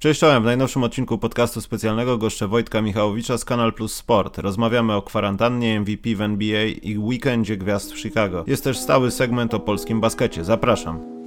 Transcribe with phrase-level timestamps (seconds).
[0.00, 0.20] Cześć.
[0.20, 4.38] W najnowszym odcinku podcastu specjalnego goszczę Wojtka Michałowicza z Kanal Plus Sport.
[4.38, 8.44] Rozmawiamy o kwarantannie, MVP w NBA i weekendzie gwiazd w Chicago.
[8.46, 10.44] Jest też stały segment o polskim baskecie.
[10.44, 11.19] Zapraszam.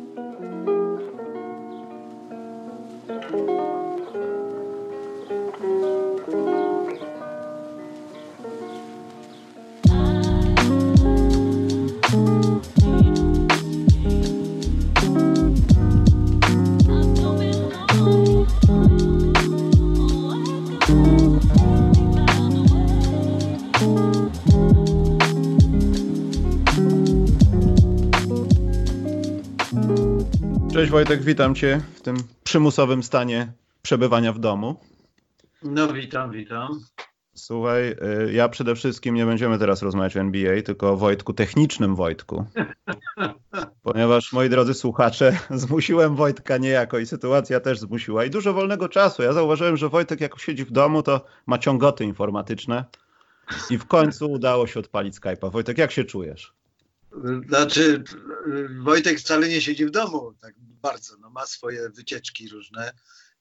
[31.03, 34.75] Wojtek, witam Cię w tym przymusowym stanie przebywania w domu.
[35.63, 36.79] No, witam, witam.
[37.33, 37.91] Słuchaj,
[38.27, 42.45] y, ja przede wszystkim nie będziemy teraz rozmawiać o NBA, tylko o Wojtku, technicznym Wojtku.
[43.83, 48.25] Ponieważ, moi drodzy słuchacze, zmusiłem Wojtka niejako i sytuacja też zmusiła.
[48.25, 49.23] I dużo wolnego czasu.
[49.23, 52.85] Ja zauważyłem, że Wojtek jak siedzi w domu, to ma ciągoty informatyczne.
[53.69, 55.51] I w końcu udało się odpalić Skype'a.
[55.51, 56.53] Wojtek, jak się czujesz?
[57.47, 58.03] Znaczy,
[58.83, 60.53] Wojtek wcale nie siedzi w domu tak
[60.83, 61.17] bardzo.
[61.17, 62.93] No, ma swoje wycieczki różne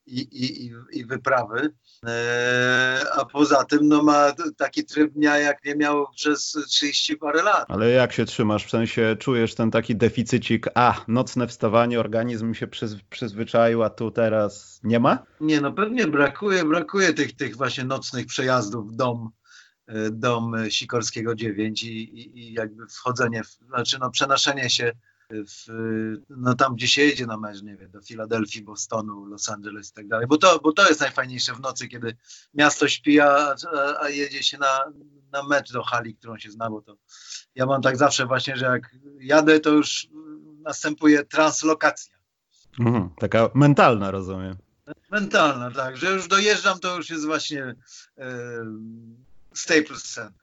[0.06, 1.70] i, i, i wyprawy,
[2.06, 7.42] e, a poza tym no, ma taki tryb dnia, jak nie miał przez 30 parę
[7.42, 7.64] lat.
[7.68, 8.66] Ale jak się trzymasz?
[8.66, 14.10] W sensie czujesz ten taki deficycik, a nocne wstawanie, organizm się przyz, przyzwyczaił, a tu
[14.10, 15.26] teraz nie ma?
[15.40, 19.30] Nie, no pewnie brakuje, brakuje tych, tych właśnie nocnych przejazdów w dom
[19.86, 24.92] E, dom Sikorskiego 9 i, i, i jakby wchodzenie, w, znaczy no przenoszenie się
[25.32, 25.66] w,
[26.30, 29.92] no tam gdzie się jedzie na mecz, nie wiem, do Filadelfii, Bostonu, Los Angeles i
[29.92, 32.16] tak dalej, bo to, bo to jest najfajniejsze w nocy, kiedy
[32.54, 33.54] miasto śpi, a,
[34.00, 34.84] a jedzie się na,
[35.32, 36.96] na mecz do hali, którą się zna, bo to
[37.54, 40.08] ja mam tak zawsze właśnie, że jak jadę, to już
[40.62, 42.16] następuje translokacja.
[42.80, 44.56] Mhm, taka mentalna, rozumiem.
[45.10, 47.74] Mentalna, tak, że już dojeżdżam, to już jest właśnie
[49.54, 50.41] Staples Center.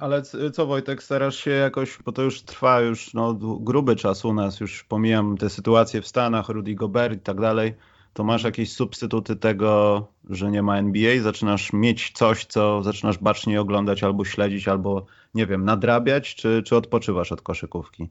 [0.00, 4.34] Ale co Wojtek, starasz się jakoś, bo to już trwa już no, gruby czas u
[4.34, 7.74] nas, już pomijam te sytuacje w Stanach, Rudy Gobert i tak dalej,
[8.12, 11.22] to masz jakieś substytuty tego, że nie ma NBA?
[11.22, 16.76] Zaczynasz mieć coś, co zaczynasz bacznie oglądać albo śledzić, albo nie wiem, nadrabiać, czy, czy
[16.76, 18.08] odpoczywasz od koszykówki?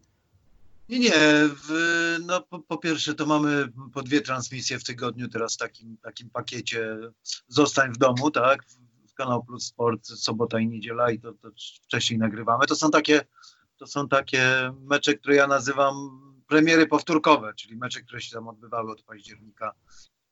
[0.90, 1.13] Nie, nie.
[1.67, 5.97] W, no, po, po, pierwsze, to mamy po dwie transmisje w tygodniu teraz w takim,
[5.97, 6.97] takim pakiecie
[7.47, 8.63] Zostań w domu, tak?
[9.16, 11.50] Kanał Plus Sport, sobota i niedziela i to, to
[11.84, 12.66] wcześniej nagrywamy.
[12.66, 13.22] To są takie,
[13.78, 18.92] to są takie mecze, które ja nazywam premiery powtórkowe, czyli mecze, które się tam odbywały
[18.92, 19.74] od października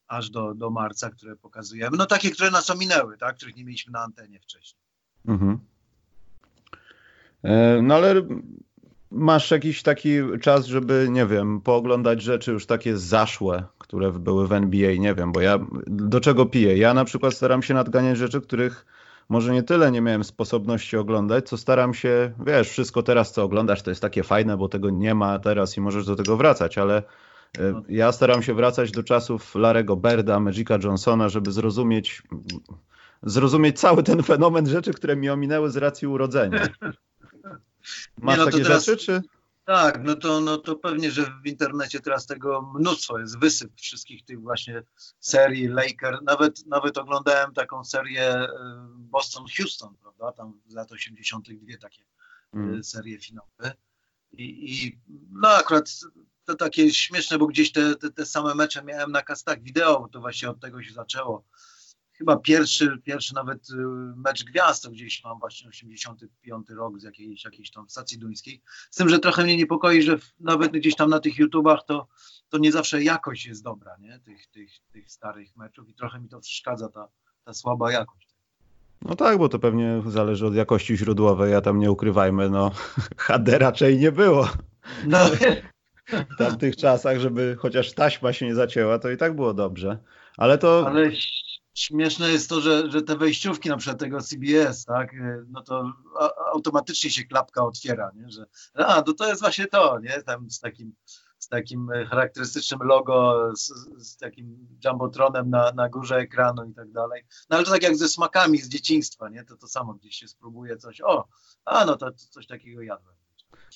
[0.08, 1.98] aż do, do marca, które pokazujemy.
[1.98, 3.36] No takie, które nas ominęły, tak?
[3.36, 4.82] których nie mieliśmy na antenie wcześniej.
[5.28, 5.60] Mhm.
[7.44, 8.16] E, no ale
[9.12, 10.10] masz jakiś taki
[10.42, 15.32] czas, żeby, nie wiem, pooglądać rzeczy już takie zaszłe, które były w NBA, nie wiem,
[15.32, 16.78] bo ja do czego piję?
[16.78, 18.86] Ja na przykład staram się nadganiać rzeczy, których
[19.30, 23.82] może nie tyle nie miałem sposobności oglądać, co staram się, wiesz, wszystko teraz co oglądasz
[23.82, 27.04] to jest takie fajne, bo tego nie ma teraz i możesz do tego wracać, ale
[27.58, 32.24] e, ja staram się wracać do czasów Larego Berda, Magica Johnsona, żeby zrozumieć
[33.24, 36.68] zrozumieć cały ten fenomen rzeczy, które mi ominęły z racji urodzenia.
[38.18, 38.86] Masz no takie teraz...
[38.86, 39.22] rzeczy, czy?
[39.66, 44.26] Tak, no to, no to pewnie, że w internecie teraz tego mnóstwo jest, wysyp wszystkich
[44.26, 44.84] tych właśnie
[45.20, 46.20] serii Laker.
[46.24, 48.48] Nawet, nawet oglądałem taką serię y,
[48.96, 50.32] Boston-Houston, prawda?
[50.32, 52.04] Tam z lat 82 takie
[52.54, 52.84] mm.
[52.84, 53.74] serie finałowe.
[54.32, 55.00] I, I,
[55.32, 56.00] no akurat
[56.46, 60.20] to takie śmieszne, bo gdzieś te, te, te same mecze miałem na kastach wideo, to
[60.20, 61.46] właśnie od tego się zaczęło
[62.24, 63.76] chyba pierwszy, pierwszy nawet y,
[64.16, 68.62] mecz gwiazd, to gdzieś mam właśnie 85 rok z jakiejś, jakiejś tam stacji duńskiej.
[68.92, 72.08] Z tym, że trochę mnie niepokoi, że nawet gdzieś tam na tych YouTubach to,
[72.50, 74.20] to nie zawsze jakość jest dobra, nie?
[74.20, 77.08] Tych, tych, tych starych meczów i trochę mi to przeszkadza ta,
[77.44, 78.28] ta słaba jakość.
[79.02, 82.72] No tak, bo to pewnie zależy od jakości źródłowej, ja tam nie ukrywajmy, no
[83.18, 84.50] HD raczej nie było.
[85.08, 85.20] No.
[86.08, 89.98] W tamtych czasach, żeby chociaż taśma się nie zacięła, to i tak było dobrze.
[90.38, 90.88] Ale to...
[90.88, 91.12] Ale
[91.74, 95.12] śmieszne jest to, że, że te wejściówki na przykład tego CBS, tak,
[95.48, 95.94] no to
[96.54, 98.30] automatycznie się klapka otwiera, nie?
[98.30, 100.96] że a, to, to jest właśnie to, nie, tam z takim,
[101.40, 107.26] z takim charakterystycznym logo, z, z takim jumbotronem na, na górze ekranu i tak dalej.
[107.50, 110.28] No ale to tak jak ze smakami z dzieciństwa, nie, to to samo gdzieś się
[110.28, 111.28] spróbuje coś, o,
[111.66, 113.16] a no to, to coś takiego jadłem.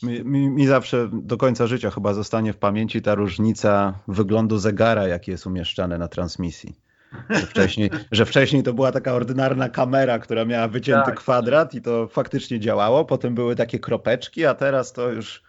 [0.04, 5.08] Mi, mi, mi, zawsze do końca życia chyba zostanie w pamięci ta różnica wyglądu zegara,
[5.08, 6.87] jaki jest umieszczany na transmisji.
[7.30, 11.16] Że wcześniej, że wcześniej to była taka ordynarna kamera, która miała wycięty tak.
[11.20, 13.06] kwadrat i to faktycznie działało.
[13.06, 15.44] Potem były takie kropeczki, a teraz to już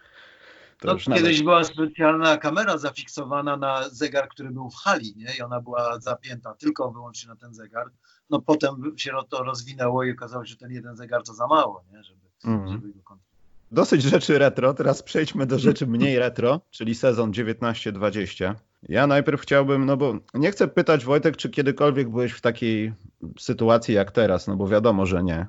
[0.83, 1.43] No, kiedyś nawet...
[1.43, 5.27] była specjalna kamera zafiksowana na zegar, który był w hali, nie?
[5.37, 7.87] I ona była zapięta tylko wyłącznie na ten zegar.
[8.29, 11.83] No potem się to rozwinęło i okazało się, że ten jeden zegar to za mało,
[11.91, 12.03] nie?
[12.03, 12.67] Żeby, mm.
[12.67, 13.29] żeby go kontrolować.
[13.71, 18.55] Dosyć rzeczy retro, teraz przejdźmy do rzeczy mniej retro, czyli sezon 19-20.
[18.83, 22.93] Ja najpierw chciałbym, no bo nie chcę pytać Wojtek, czy kiedykolwiek byłeś w takiej
[23.39, 25.47] sytuacji jak teraz, no bo wiadomo, że nie.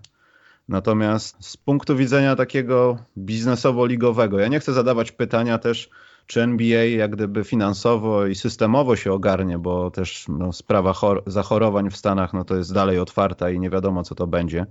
[0.69, 5.91] Natomiast z punktu widzenia takiego biznesowo-ligowego, ja nie chcę zadawać pytania też,
[6.27, 10.94] czy NBA jak gdyby finansowo i systemowo się ogarnie, bo też no, sprawa
[11.27, 14.67] zachorowań w Stanach no, to jest dalej otwarta i nie wiadomo, co to będzie.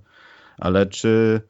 [0.57, 1.41] Ale czy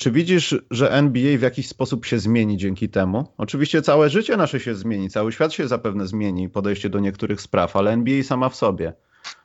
[0.00, 3.24] czy widzisz, że NBA w jakiś sposób się zmieni dzięki temu?
[3.38, 7.76] Oczywiście całe życie nasze się zmieni, cały świat się zapewne zmieni, podejście do niektórych spraw,
[7.76, 8.92] ale NBA sama w sobie.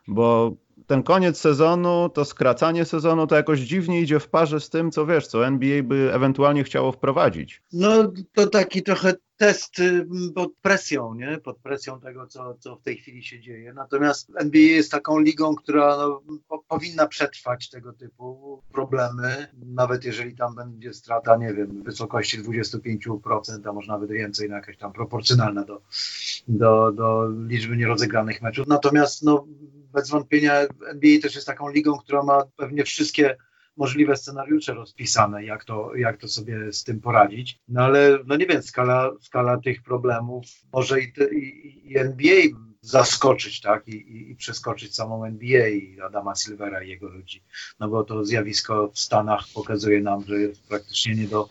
[0.08, 0.56] Bo
[0.86, 5.06] ten koniec sezonu, to skracanie sezonu, to jakoś dziwnie idzie w parze z tym, co
[5.06, 7.62] wiesz, co NBA by ewentualnie chciało wprowadzić.
[7.72, 11.38] No to taki trochę test y, pod presją, nie?
[11.38, 13.72] Pod presją tego, co, co w tej chwili się dzieje.
[13.72, 20.36] Natomiast NBA jest taką ligą, która no, po, powinna przetrwać tego typu problemy, nawet jeżeli
[20.36, 24.92] tam będzie strata, nie wiem, w wysokości 25%, a może nawet więcej, no jakaś tam
[24.92, 25.82] proporcjonalna do,
[26.48, 28.66] do, do liczby nierozegranych meczów.
[28.66, 29.46] Natomiast no,
[29.96, 30.54] bez wątpienia
[30.90, 33.36] NBA też jest taką ligą, która ma pewnie wszystkie
[33.76, 37.58] możliwe scenariusze rozpisane, jak to, jak to sobie z tym poradzić.
[37.68, 42.42] No ale, no nie wiem, skala, skala tych problemów może i, i, i NBA
[42.80, 47.42] zaskoczyć, tak, I, i, przeskoczyć samą NBA i Adama Silvera i jego ludzi.
[47.80, 51.48] No bo to zjawisko w Stanach pokazuje nam, że jest praktycznie nie do,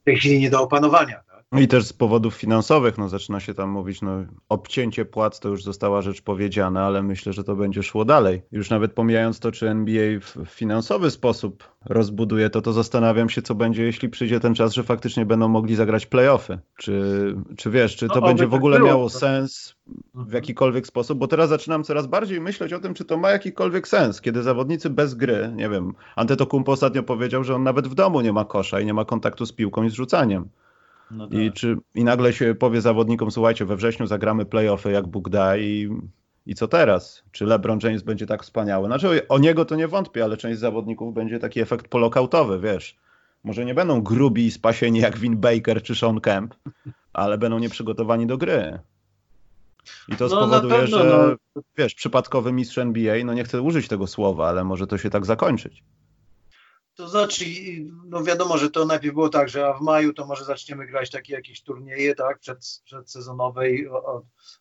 [0.00, 1.22] w tej chwili nie do opanowania.
[1.31, 5.48] No i też z powodów finansowych, no zaczyna się tam mówić, no obcięcie płac to
[5.48, 8.42] już została rzecz powiedziana, ale myślę, że to będzie szło dalej.
[8.52, 13.54] Już nawet pomijając to, czy NBA w finansowy sposób rozbuduje to, to zastanawiam się, co
[13.54, 16.58] będzie, jeśli przyjdzie ten czas, że faktycznie będą mogli zagrać playoffy.
[16.76, 18.88] Czy, czy wiesz, czy to no, będzie w ogóle było.
[18.88, 19.74] miało sens
[20.14, 20.34] w mhm.
[20.34, 24.20] jakikolwiek sposób, bo teraz zaczynam coraz bardziej myśleć o tym, czy to ma jakikolwiek sens,
[24.20, 28.32] kiedy zawodnicy bez gry, nie wiem, Antetokounmpo ostatnio powiedział, że on nawet w domu nie
[28.32, 30.48] ma kosza i nie ma kontaktu z piłką i z rzucaniem.
[31.12, 31.38] No tak.
[31.38, 35.56] I, czy, I nagle się powie zawodnikom, słuchajcie, we wrześniu zagramy playoffy jak Bóg da
[35.56, 35.90] i,
[36.46, 37.24] i co teraz?
[37.32, 38.86] Czy LeBron James będzie tak wspaniały?
[38.86, 42.96] Znaczy o niego to nie wątpię, ale część zawodników będzie taki efekt polokautowy, wiesz.
[43.44, 46.54] Może nie będą grubi i spasieni jak Vin Baker czy Sean Kemp,
[47.12, 48.78] ale będą nieprzygotowani do gry.
[50.08, 51.62] I to no, spowoduje, pewno, że no.
[51.78, 55.26] wiesz, przypadkowy mistrz NBA, no nie chcę użyć tego słowa, ale może to się tak
[55.26, 55.82] zakończyć.
[56.94, 57.44] To znaczy,
[58.04, 61.32] no wiadomo, że to najpierw było tak, że w maju to może zaczniemy grać takie
[61.32, 63.86] jakieś turnieje, tak, przed, przedsezonowe i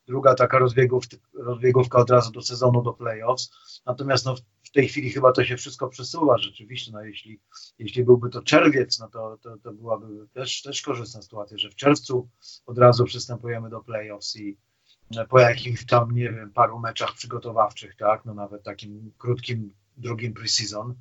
[0.08, 3.52] druga taka rozbiegów, rozbiegówka od razu do sezonu, do playoffs.
[3.86, 7.40] Natomiast no, w tej chwili chyba to się wszystko przesuwa rzeczywiście, no jeśli,
[7.80, 11.76] jeśli byłby to czerwiec, no to, to, to byłaby też, też korzystna sytuacja, że w
[11.76, 12.30] czerwcu
[12.66, 14.58] od razu przystępujemy do playoffs i
[15.30, 20.96] po jakimś tam, nie wiem, paru meczach przygotowawczych, tak, no nawet takim krótkim drugim preseason.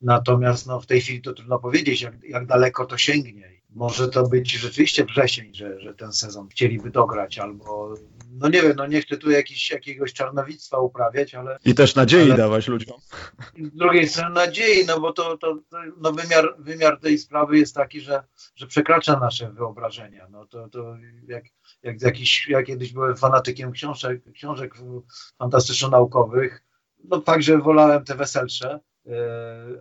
[0.00, 3.62] Natomiast no, w tej chwili to trudno powiedzieć, jak, jak daleko to sięgnie.
[3.74, 7.94] Może to być rzeczywiście wrzesień, że, że ten sezon chcieliby dograć, albo
[8.32, 11.58] no nie wiem, no nie chcę tu jakiś, jakiegoś czarnowictwa uprawiać, ale...
[11.64, 13.00] I też nadziei ale, dawać ludziom.
[13.72, 15.58] Z drugiej strony nadziei, no bo to, to,
[15.96, 18.24] no wymiar, wymiar tej sprawy jest taki, że,
[18.54, 20.28] że przekracza nasze wyobrażenia.
[20.30, 20.96] No to, to
[21.28, 21.44] jak,
[21.82, 24.74] jak, jakiś, jak kiedyś byłem fanatykiem książek, książek
[25.38, 26.62] fantastyczno-naukowych,
[27.04, 29.12] no także wolałem te weselsze, e,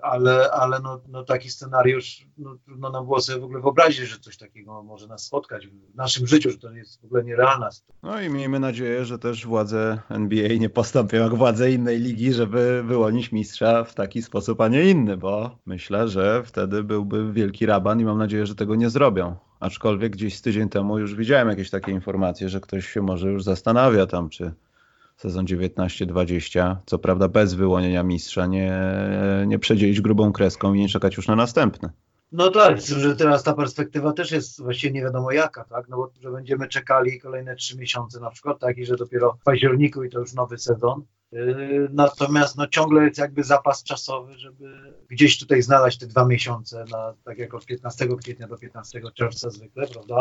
[0.01, 4.19] ale, ale no, no taki scenariusz, no, trudno nam było sobie w ogóle wyobrazić, że
[4.19, 7.69] coś takiego może nas spotkać w naszym życiu, że to jest w ogóle nierealna
[8.03, 12.83] No i miejmy nadzieję, że też władze NBA nie postąpią jak władze innej ligi, żeby
[12.83, 17.99] wyłonić mistrza w taki sposób, a nie inny, bo myślę, że wtedy byłby wielki raban
[17.99, 19.35] i mam nadzieję, że tego nie zrobią.
[19.59, 23.43] Aczkolwiek gdzieś z tydzień temu już widziałem jakieś takie informacje, że ktoś się może już
[23.43, 24.53] zastanawia tam, czy
[25.21, 28.73] sezon 19-20, co prawda bez wyłonienia mistrza, nie,
[29.47, 31.89] nie przedzielić grubą kreską i nie czekać już na następny.
[32.31, 35.89] No tak, że teraz ta perspektywa też jest właściwie nie wiadomo jaka, tak?
[35.89, 38.77] No bo że będziemy czekali kolejne trzy miesiące na przykład, tak?
[38.77, 41.03] I że dopiero w październiku i to już nowy sezon.
[41.31, 46.85] Yy, natomiast no, ciągle jest jakby zapas czasowy, żeby gdzieś tutaj znaleźć te dwa miesiące,
[46.91, 50.15] na, tak jak od 15 kwietnia do 15 czerwca zwykle, prawda?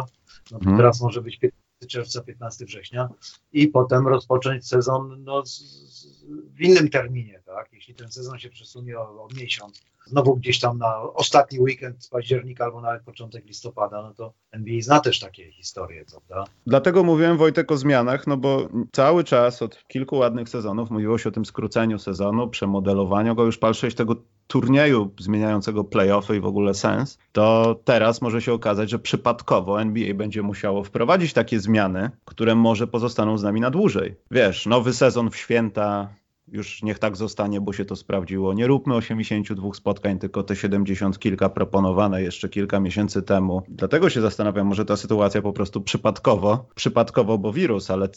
[0.50, 0.76] No to hmm.
[0.76, 3.08] teraz może być 15 czerwca, 15 września
[3.52, 7.72] i potem rozpocząć sezon no, z, z, w innym terminie, tak?
[7.72, 12.64] Jeśli ten sezon się przesunie o, o miesiąc, znowu gdzieś tam na ostatni weekend października
[12.64, 16.52] albo nawet początek listopada, no to NBA zna też takie historie, prawda?
[16.66, 21.28] Dlatego mówiłem Wojtek o zmianach, no bo cały czas od kilku ładnych sezonów mówiło się
[21.28, 24.16] o tym skróceniu sezonu, przemodelowaniu go, już patrzeć tego
[24.50, 30.14] turnieju zmieniającego playoffy i w ogóle sens, to teraz może się okazać, że przypadkowo NBA
[30.14, 34.16] będzie musiało wprowadzić takie zmiany, które może pozostaną z nami na dłużej.
[34.30, 36.09] Wiesz, nowy sezon w święta,
[36.52, 38.54] już niech tak zostanie, bo się to sprawdziło.
[38.54, 43.62] Nie róbmy 82 spotkań, tylko te 70 kilka proponowane jeszcze kilka miesięcy temu.
[43.69, 48.09] Dlatego się zastanawiam, może ta sytuacja po prostu przypadkowo, przypadkowo, bo wirus, ale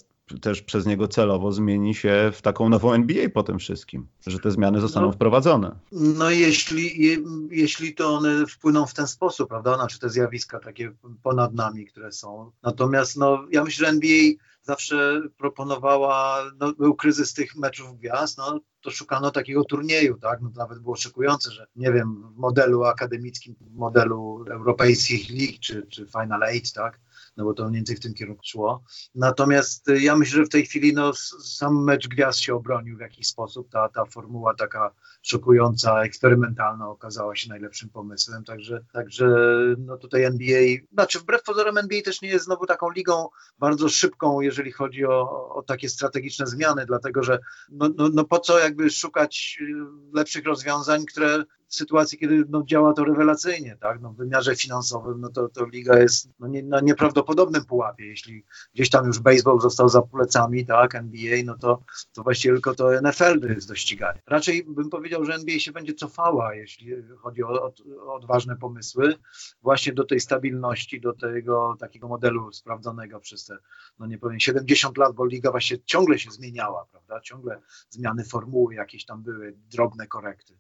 [0.42, 4.52] też przez niego celowo zmieni się w taką nową NBA po tym wszystkim, że te
[4.52, 5.75] zmiany zostaną no, wprowadzone.
[5.92, 7.18] No jeśli, je,
[7.52, 10.92] jeśli to one wpłyną w ten sposób, prawda, znaczy te zjawiska takie
[11.24, 12.52] ponad nami, które są.
[12.63, 18.60] Natomiast no, ja myślę, że NBA zawsze proponowała, no, był kryzys tych meczów gwiazd, no,
[18.82, 20.41] to szukano takiego turnieju, tak?
[20.41, 25.88] No, nawet było szykujące, że nie wiem, w modelu akademickim, w modelu europejskich lig czy,
[25.88, 27.00] czy Final Eight, tak?
[27.38, 28.84] No bo to mniej więcej w tym kierunku szło.
[29.16, 31.13] Natomiast y, ja myślę, że w tej chwili no,
[31.44, 33.70] sam mecz gwiazd się obronił w jakiś sposób.
[33.70, 38.44] Ta, ta formuła taka szokująca, eksperymentalna okazała się najlepszym pomysłem.
[38.44, 39.28] Także, także
[39.78, 40.62] no tutaj NBA,
[40.94, 43.28] znaczy wbrew pozorom NBA też nie jest znowu taką ligą
[43.60, 48.40] bardzo szybką, jeżeli chodzi o, o takie strategiczne zmiany, dlatego że no, no, no po
[48.40, 49.66] co jakby szukać y,
[50.13, 51.44] lepszych rozwiązań, które
[51.75, 54.01] sytuacji, kiedy no, działa to rewelacyjnie, tak?
[54.01, 58.06] No, w wymiarze finansowym no, to, to liga jest no, nie, na nieprawdopodobnym pułapie.
[58.06, 62.75] Jeśli gdzieś tam już baseball został za plecami, tak, NBA, no to, to właściwie tylko
[62.75, 64.20] to NFL jest do ścigania.
[64.27, 67.74] Raczej bym powiedział, że NBA się będzie cofała, jeśli chodzi o, o
[68.15, 69.15] odważne pomysły,
[69.62, 73.58] właśnie do tej stabilności, do tego takiego modelu sprawdzonego przez te,
[74.00, 77.22] no nie powiem, 70 lat, bo liga właśnie ciągle się zmieniała, prawda?
[77.22, 80.58] Ciągle zmiany formuły jakieś tam były, drobne korekty.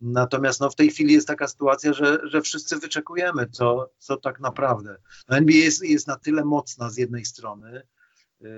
[0.00, 4.40] Natomiast no, w tej chwili jest taka sytuacja, że, że wszyscy wyczekujemy, co, co tak
[4.40, 4.96] naprawdę.
[5.28, 7.82] No, NBA jest, jest na tyle mocna z jednej strony,
[8.40, 8.48] yy,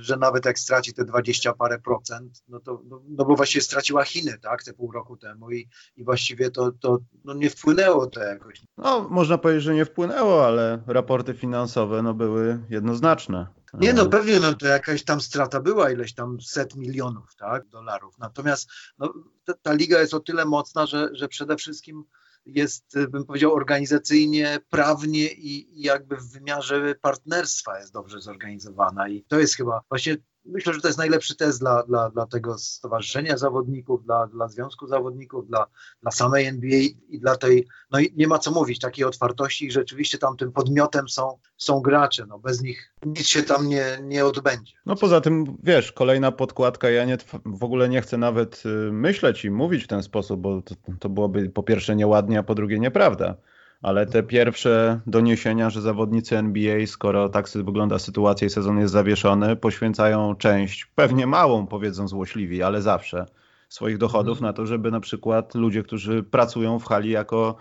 [0.00, 4.04] że nawet jak straci te 20 parę procent, no to no, no bo właściwie straciła
[4.04, 8.20] Chiny, tak, te pół roku temu i, i właściwie to, to no nie wpłynęło to
[8.20, 8.62] jakoś.
[8.76, 13.46] No, można powiedzieć, że nie wpłynęło, ale raporty finansowe no, były jednoznaczne.
[13.80, 18.18] Nie no, pewnie no, to jakaś tam strata była, ileś tam set milionów tak, dolarów.
[18.18, 19.14] Natomiast no,
[19.44, 22.04] ta, ta liga jest o tyle mocna, że, że przede wszystkim
[22.46, 29.08] jest, bym powiedział, organizacyjnie, prawnie i jakby w wymiarze partnerstwa jest dobrze zorganizowana.
[29.08, 30.16] I to jest chyba właśnie
[30.46, 34.86] myślę, że to jest najlepszy test dla, dla, dla tego stowarzyszenia zawodników, dla, dla związku
[34.86, 35.66] zawodników, dla,
[36.02, 39.70] dla samej NBA i dla tej, no i nie ma co mówić, takiej otwartości i
[39.70, 44.24] rzeczywiście tam tym podmiotem są, są gracze, no bez nich nic się tam nie, nie
[44.24, 44.72] odbędzie.
[44.86, 49.44] No poza tym, wiesz, kolejna podkładka, ja nie, w ogóle nie chcę nawet y, myśleć
[49.44, 52.78] i mówić w ten sposób, bo to, to byłoby po pierwsze nieładnie, a po drugie
[52.78, 53.36] nieprawda
[53.84, 59.56] ale te pierwsze doniesienia, że zawodnicy NBA, skoro tak wygląda sytuacja i sezon jest zawieszony,
[59.56, 63.26] poświęcają część, pewnie małą, powiedzą złośliwi, ale zawsze
[63.68, 64.46] swoich dochodów mhm.
[64.48, 67.56] na to, żeby na przykład ludzie, którzy pracują w hali jako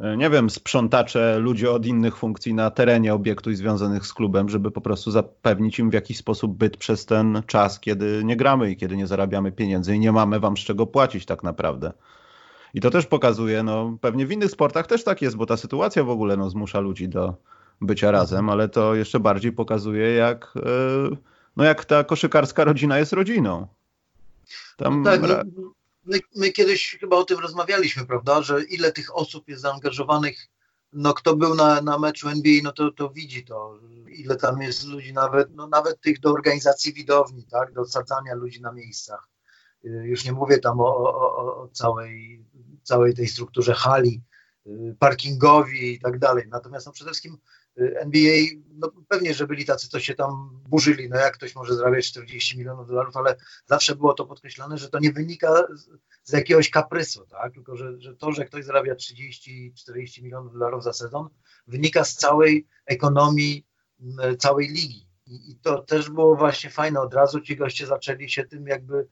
[0.00, 4.48] e, nie wiem, sprzątacze, ludzie od innych funkcji na terenie obiektu i związanych z klubem,
[4.48, 8.70] żeby po prostu zapewnić im w jakiś sposób byt przez ten czas, kiedy nie gramy
[8.70, 11.92] i kiedy nie zarabiamy pieniędzy i nie mamy wam z czego płacić tak naprawdę.
[12.74, 16.04] I to też pokazuje, no pewnie w innych sportach też tak jest, bo ta sytuacja
[16.04, 17.34] w ogóle no, zmusza ludzi do
[17.80, 21.16] bycia razem, ale to jeszcze bardziej pokazuje, jak, e,
[21.56, 23.66] no, jak ta koszykarska rodzina jest rodziną.
[24.76, 25.02] Tam...
[25.02, 25.28] No tak, no,
[26.04, 30.48] my, my kiedyś chyba o tym rozmawialiśmy, prawda, że ile tych osób jest zaangażowanych
[30.94, 33.78] no kto był na, na meczu NBA, no to, to widzi to,
[34.08, 38.60] ile tam jest ludzi, nawet, no nawet tych do organizacji widowni, tak, do sadzania ludzi
[38.60, 39.28] na miejscach.
[39.84, 42.44] Y, już nie mówię tam o, o, o całej
[42.84, 44.22] całej tej strukturze hali,
[44.66, 46.44] y, parkingowi i tak dalej.
[46.48, 47.38] Natomiast no przede wszystkim
[47.78, 48.42] y, NBA,
[48.74, 52.58] no pewnie, że byli tacy, co się tam burzyli, no jak ktoś może zarabiać 40
[52.58, 53.36] milionów dolarów, ale
[53.66, 55.88] zawsze było to podkreślane, że to nie wynika z,
[56.22, 57.54] z jakiegoś kaprysu, tak?
[57.54, 61.28] tylko że, że to, że ktoś zarabia 30-40 milionów dolarów za sezon,
[61.66, 63.66] wynika z całej ekonomii
[64.38, 65.08] całej ligi.
[65.26, 69.08] I, I to też było właśnie fajne, od razu ci goście zaczęli się tym jakby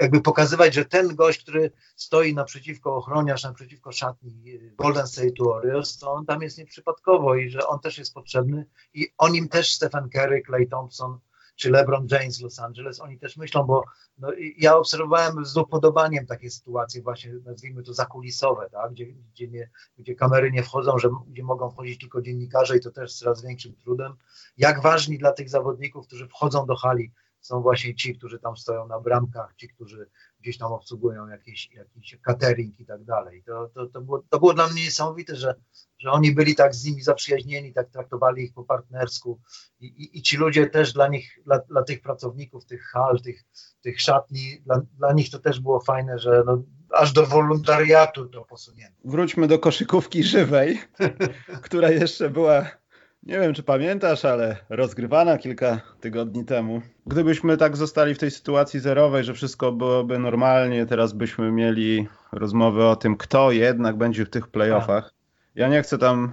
[0.00, 6.12] jakby pokazywać, że ten gość, który stoi naprzeciwko ochroniarz, naprzeciwko szatni Golden State Warriors, to
[6.12, 10.10] on tam jest nieprzypadkowo i że on też jest potrzebny i o nim też Stephen
[10.10, 11.18] Curry, Clay Thompson
[11.56, 13.84] czy LeBron James Los Angeles, oni też myślą, bo
[14.18, 14.28] no,
[14.58, 18.92] ja obserwowałem z upodobaniem takie sytuacje właśnie, nazwijmy to zakulisowe, tak?
[18.92, 22.90] gdzie, gdzie, nie, gdzie kamery nie wchodzą, że, gdzie mogą wchodzić tylko dziennikarze i to
[22.90, 24.14] też z coraz większym trudem.
[24.56, 28.86] Jak ważni dla tych zawodników, którzy wchodzą do hali, są właśnie ci, którzy tam stoją
[28.86, 33.42] na bramkach, ci, którzy gdzieś tam obsługują jakiś, jakiś catering i tak dalej.
[33.46, 35.54] To, to, to, było, to było dla mnie niesamowite, że,
[35.98, 39.40] że oni byli tak z nimi zaprzyjaźnieni, tak traktowali ich po partnersku
[39.80, 43.44] i, i, i ci ludzie też dla nich, dla, dla tych pracowników, tych hal, tych,
[43.82, 48.44] tych szatni, dla, dla nich to też było fajne, że no, aż do wolontariatu to
[48.44, 48.96] posunięto.
[49.04, 50.80] Wróćmy do koszykówki żywej,
[51.64, 52.79] która jeszcze była
[53.22, 56.82] nie wiem, czy pamiętasz, ale rozgrywana kilka tygodni temu.
[57.06, 62.84] Gdybyśmy tak zostali w tej sytuacji zerowej, że wszystko byłoby normalnie, teraz byśmy mieli rozmowy
[62.84, 65.14] o tym, kto jednak będzie w tych playoffach.
[65.54, 66.32] Ja nie chcę tam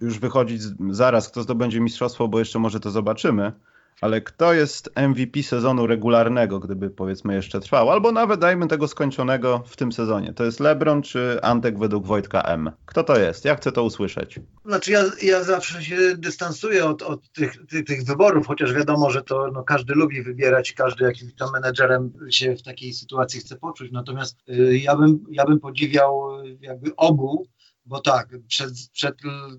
[0.00, 3.52] już wychodzić zaraz, kto zdobędzie mistrzostwo, bo jeszcze może to zobaczymy
[4.00, 9.62] ale kto jest MVP sezonu regularnego, gdyby powiedzmy jeszcze trwał, albo nawet dajmy tego skończonego
[9.66, 10.32] w tym sezonie.
[10.32, 12.70] To jest LeBron czy Antek według Wojtka M?
[12.86, 13.44] Kto to jest?
[13.44, 14.40] Ja chcę to usłyszeć.
[14.64, 19.22] Znaczy ja, ja zawsze się dystansuję od, od tych, tych, tych, wyborów, chociaż wiadomo, że
[19.22, 23.92] to no, każdy lubi wybierać, każdy jakimś tam menedżerem się w takiej sytuacji chce poczuć,
[23.92, 27.46] natomiast y, ja, bym, ja bym podziwiał y, jakby obu,
[27.86, 29.16] bo tak, przed, przed,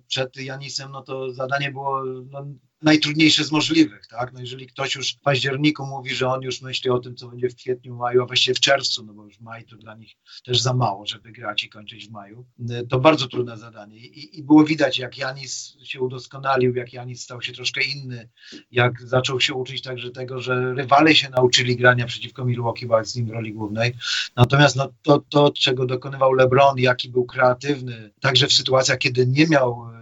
[0.07, 2.45] przed Janisem no to zadanie było no,
[2.81, 4.33] najtrudniejsze z możliwych, tak?
[4.33, 7.49] No jeżeli ktoś już w październiku mówi, że on już myśli o tym, co będzie
[7.49, 10.11] w kwietniu, maju, a właściwie w czerwcu, no bo już maj to dla nich
[10.45, 12.45] też za mało, żeby grać i kończyć w maju,
[12.89, 13.97] to bardzo trudne zadanie.
[13.97, 18.29] I, i było widać, jak Janis się udoskonalił, jak Janis stał się troszkę inny,
[18.71, 23.29] jak zaczął się uczyć także tego, że rywale się nauczyli grania przeciwko Milwaukee Bucks w
[23.29, 23.93] roli głównej.
[24.35, 29.47] Natomiast no, to, to, czego dokonywał LeBron, jaki był kreatywny, także w sytuacjach, kiedy nie
[29.47, 29.97] miał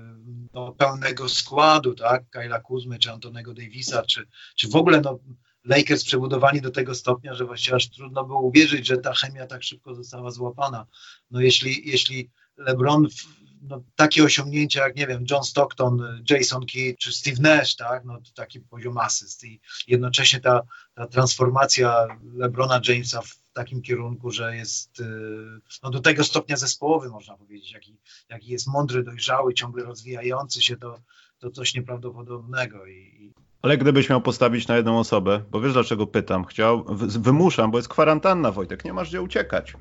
[0.55, 5.19] no, pełnego składu, tak, Kyla Kuzmy, czy Antonego Davisa, czy, czy w ogóle no,
[5.63, 9.63] Lakers przebudowani do tego stopnia, że właściwie aż trudno było uwierzyć, że ta chemia tak
[9.63, 10.85] szybko została złapana.
[11.31, 13.07] No jeśli, jeśli LeBron
[13.61, 18.19] no, takie osiągnięcia jak, nie wiem, John Stockton, Jason Kidd czy Steve Nash, tak, no
[18.35, 20.61] taki poziom asyst i jednocześnie ta,
[20.93, 25.03] ta transformacja LeBrona Jamesa w takim kierunku, że jest y,
[25.83, 27.97] no, do tego stopnia zespołowy, można powiedzieć, jaki,
[28.29, 30.99] jaki jest mądry, dojrzały, ciągle rozwijający się, to,
[31.39, 32.85] to coś nieprawdopodobnego.
[32.87, 36.85] I, ale gdybyś miał postawić na jedną osobę, bo wiesz dlaczego pytam, chciał,
[37.19, 39.73] wymuszam, bo jest kwarantanna, Wojtek, nie masz gdzie uciekać.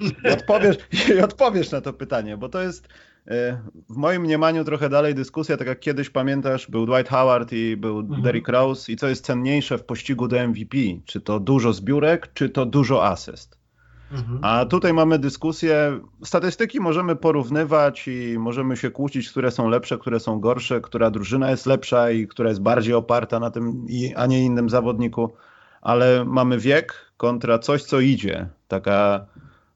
[0.00, 0.76] I odpowiesz,
[1.08, 2.88] I odpowiesz na to pytanie, bo to jest
[3.88, 7.98] w moim mniemaniu trochę dalej dyskusja, tak jak kiedyś pamiętasz, był Dwight Howard i był
[7.98, 8.22] mhm.
[8.22, 12.48] Derrick Rose i co jest cenniejsze w pościgu do MVP, czy to dużo zbiórek, czy
[12.48, 13.60] to dużo asyst.
[14.12, 14.38] Mhm.
[14.42, 20.20] A tutaj mamy dyskusję, statystyki możemy porównywać i możemy się kłócić, które są lepsze, które
[20.20, 24.44] są gorsze, która drużyna jest lepsza i która jest bardziej oparta na tym, a nie
[24.44, 25.32] innym zawodniku,
[25.82, 29.26] ale mamy wiek kontra coś, co idzie, taka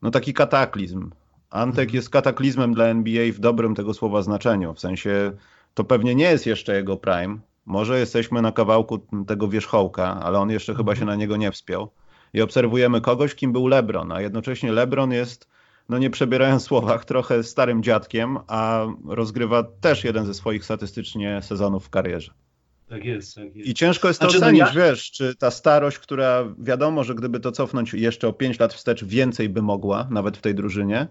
[0.03, 1.11] no taki kataklizm.
[1.55, 4.75] Antek jest kataklizmem dla NBA w dobrym tego słowa znaczeniu.
[4.75, 5.33] W sensie
[5.75, 7.38] to pewnie nie jest jeszcze jego prime.
[7.67, 11.19] Może jesteśmy na kawałku tego wierzchołka, ale on jeszcze chyba się mhm.
[11.19, 11.90] na niego nie wspiął.
[12.33, 15.49] I obserwujemy kogoś, kim był LeBron, a jednocześnie LeBron jest,
[15.88, 21.87] no nie przebierając słowach, trochę starym dziadkiem, a rozgrywa też jeden ze swoich statystycznie sezonów
[21.87, 22.33] w karierze.
[22.88, 23.69] Tak jest, tak jest.
[23.69, 24.90] I ciężko jest to znaczy, no ocenić, no ja...
[24.90, 29.05] wiesz, czy ta starość, która wiadomo, że gdyby to cofnąć jeszcze o 5 lat wstecz,
[29.05, 31.09] więcej by mogła, nawet w tej drużynie,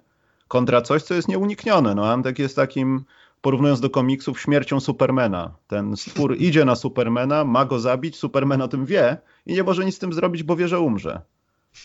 [0.53, 1.95] kontra coś, co jest nieuniknione.
[1.95, 3.03] No, Antek jest takim,
[3.41, 5.55] porównując do komiksów, śmiercią Supermana.
[5.67, 9.85] Ten stwór idzie na Supermana, ma go zabić, Superman o tym wie i nie może
[9.85, 11.21] nic z tym zrobić, bo wie, że umrze.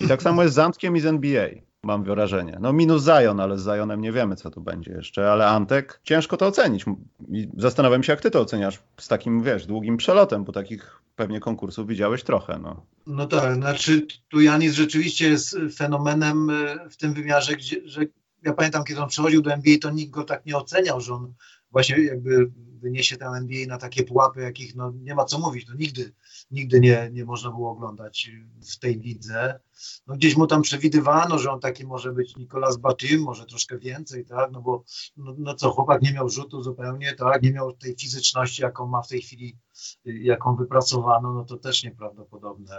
[0.01, 1.49] I tak samo jest z Antkiem i z NBA
[1.83, 2.59] mam wrażenie.
[2.61, 6.37] No minus Zion, ale z Zionem nie wiemy, co tu będzie jeszcze, ale Antek, ciężko
[6.37, 6.85] to ocenić.
[7.29, 11.41] I zastanawiam się, jak ty to oceniasz z takim, wiesz, długim przelotem, bo takich pewnie
[11.41, 12.87] konkursów widziałeś trochę, no.
[13.07, 18.01] No tak, znaczy tu Janis rzeczywiście jest fenomenem e, w tym wymiarze, gdzie, że
[18.43, 21.35] ja pamiętam, kiedy on przychodził do NBA, to nikt go tak nie oceniał, że on
[21.71, 25.69] właśnie jakby wyniesie ten NBA na takie pułapy, jakich no, nie ma co mówić.
[25.69, 26.13] No, nigdy
[26.51, 28.31] nigdy nie, nie można było oglądać
[28.73, 29.61] w tej lidze.
[30.07, 34.25] No, gdzieś mu tam przewidywano, że on taki może być Nicolas Batum, może troszkę więcej,
[34.25, 34.85] tak, no bo
[35.17, 39.03] no, no co, chłopak nie miał rzutu zupełnie, tak, nie miał tej fizyczności, jaką ma
[39.03, 39.57] w tej chwili,
[40.05, 42.77] jaką wypracowano, no to też nieprawdopodobne.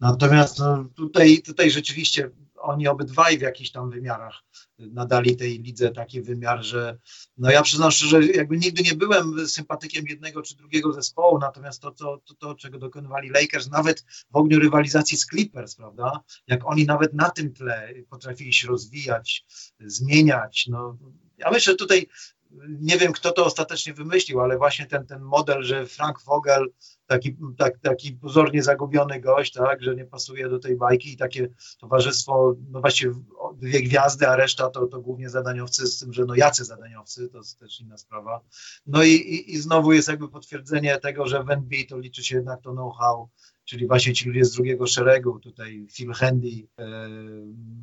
[0.00, 2.30] Natomiast no, tutaj, tutaj rzeczywiście
[2.62, 4.42] oni obydwaj w jakichś tam wymiarach
[4.78, 6.98] nadali tej lidze taki wymiar, że
[7.36, 11.90] no ja przyznam szczerze, jakby nigdy nie byłem sympatykiem jednego czy drugiego zespołu, natomiast to,
[11.90, 16.84] to, to, to czego dokonywali Lakers, nawet w ogniu rywalizacji z Clippers, prawda, jak oni
[16.84, 19.44] nawet na tym tle potrafili się rozwijać,
[19.80, 20.98] zmieniać, no
[21.38, 22.08] ja myślę, że tutaj
[22.68, 26.66] nie wiem, kto to ostatecznie wymyślił, ale właśnie ten, ten model, że Frank Vogel,
[27.06, 31.48] taki, tak, taki pozornie zagubiony gość, tak, że nie pasuje do tej bajki i takie
[31.80, 36.24] towarzystwo, no właściwie no, dwie gwiazdy, a reszta to, to głównie zadaniowcy, z tym, że
[36.24, 38.40] no jacy zadaniowcy, to jest też inna sprawa.
[38.86, 42.36] No i, i, i znowu jest jakby potwierdzenie tego, że w NBA to liczy się
[42.36, 43.28] jednak to know-how,
[43.72, 47.08] czyli właśnie ci ludzie z drugiego szeregu, tutaj Phil Handy, e,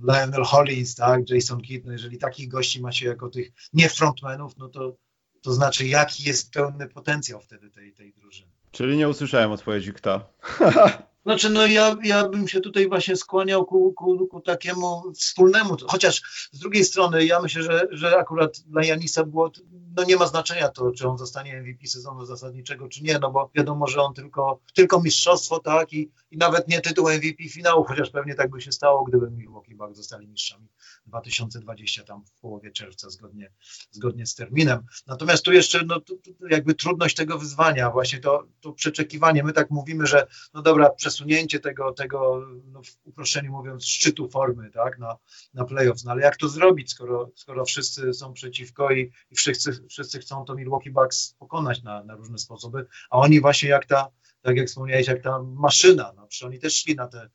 [0.03, 4.69] Lionel Hollins, tak, Jason Kidd, no jeżeli takich gości macie jako tych nie frontmenów, no
[4.69, 4.97] to,
[5.41, 8.51] to znaczy jaki jest pełny potencjał wtedy tej, tej drużyny.
[8.71, 10.33] Czyli nie usłyszałem odpowiedzi kto.
[11.25, 16.21] Znaczy, no ja, ja bym się tutaj właśnie skłaniał ku, ku, ku takiemu wspólnemu, chociaż
[16.51, 19.51] z drugiej strony ja myślę, że, że akurat dla Janisa było,
[19.99, 23.51] no nie ma znaczenia to, czy on zostanie MVP sezonu zasadniczego, czy nie, no bo
[23.55, 28.09] wiadomo, że on tylko, tylko mistrzostwo, tak, i, i nawet nie tytuł MVP finału, chociaż
[28.09, 30.67] pewnie tak by się stało, gdyby Milwaukee Bucks zostali mistrzami
[31.05, 33.51] 2020 tam w połowie czerwca zgodnie,
[33.91, 34.85] zgodnie z terminem.
[35.07, 39.53] Natomiast tu jeszcze no, tu, tu jakby trudność tego wyzwania, właśnie to, to przeczekiwanie, my
[39.53, 44.99] tak mówimy, że no dobra, przesunięcie tego, tego no w uproszczeniu mówiąc, szczytu formy tak,
[44.99, 45.17] na,
[45.53, 46.03] na playoffs.
[46.03, 50.45] No ale jak to zrobić, skoro, skoro wszyscy są przeciwko i, i wszyscy, wszyscy chcą
[50.45, 54.67] to Milwaukee Bucks pokonać na, na różne sposoby, a oni właśnie jak ta, tak jak
[54.67, 57.29] wspomniałeś, jak ta maszyna, no przecież oni też szli na te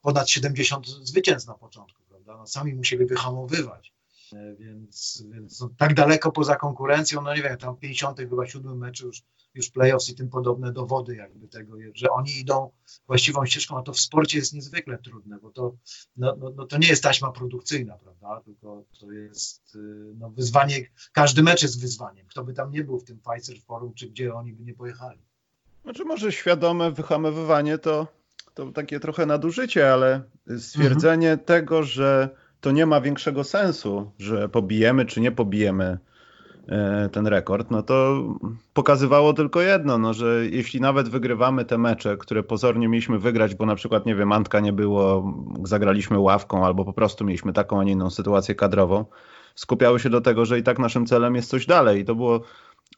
[0.00, 2.36] ponad 70 zwycięstw na początku, prawda?
[2.36, 3.95] No, sami musieli wyhamowywać.
[4.32, 8.46] E, więc, więc no, tak daleko poza konkurencją, no nie wiem, tam w 50 chyba
[8.46, 9.22] siódmym meczu już,
[9.54, 12.70] już playoffs i tym podobne dowody jakby tego, że oni idą
[13.06, 15.76] właściwą ścieżką, a to w sporcie jest niezwykle trudne, bo to,
[16.16, 20.86] no, no, no to nie jest taśma produkcyjna, prawda, tylko to jest y, no, wyzwanie,
[21.12, 24.34] każdy mecz jest wyzwaniem, kto by tam nie był w tym Pfizer Forum, czy gdzie
[24.34, 25.20] oni by nie pojechali.
[25.82, 28.06] Znaczy może świadome wyhamowywanie to,
[28.54, 30.22] to takie trochę nadużycie, ale
[30.58, 31.46] stwierdzenie mhm.
[31.46, 32.30] tego, że
[32.60, 35.98] to nie ma większego sensu, że pobijemy czy nie pobijemy
[36.68, 38.24] e, ten rekord, no to
[38.74, 43.66] pokazywało tylko jedno, no, że jeśli nawet wygrywamy te mecze, które pozornie mieliśmy wygrać, bo
[43.66, 47.84] na przykład, nie wiem, Antka nie było, zagraliśmy ławką albo po prostu mieliśmy taką, a
[47.84, 49.04] nie inną sytuację kadrową,
[49.54, 52.00] skupiały się do tego, że i tak naszym celem jest coś dalej.
[52.00, 52.40] I to było,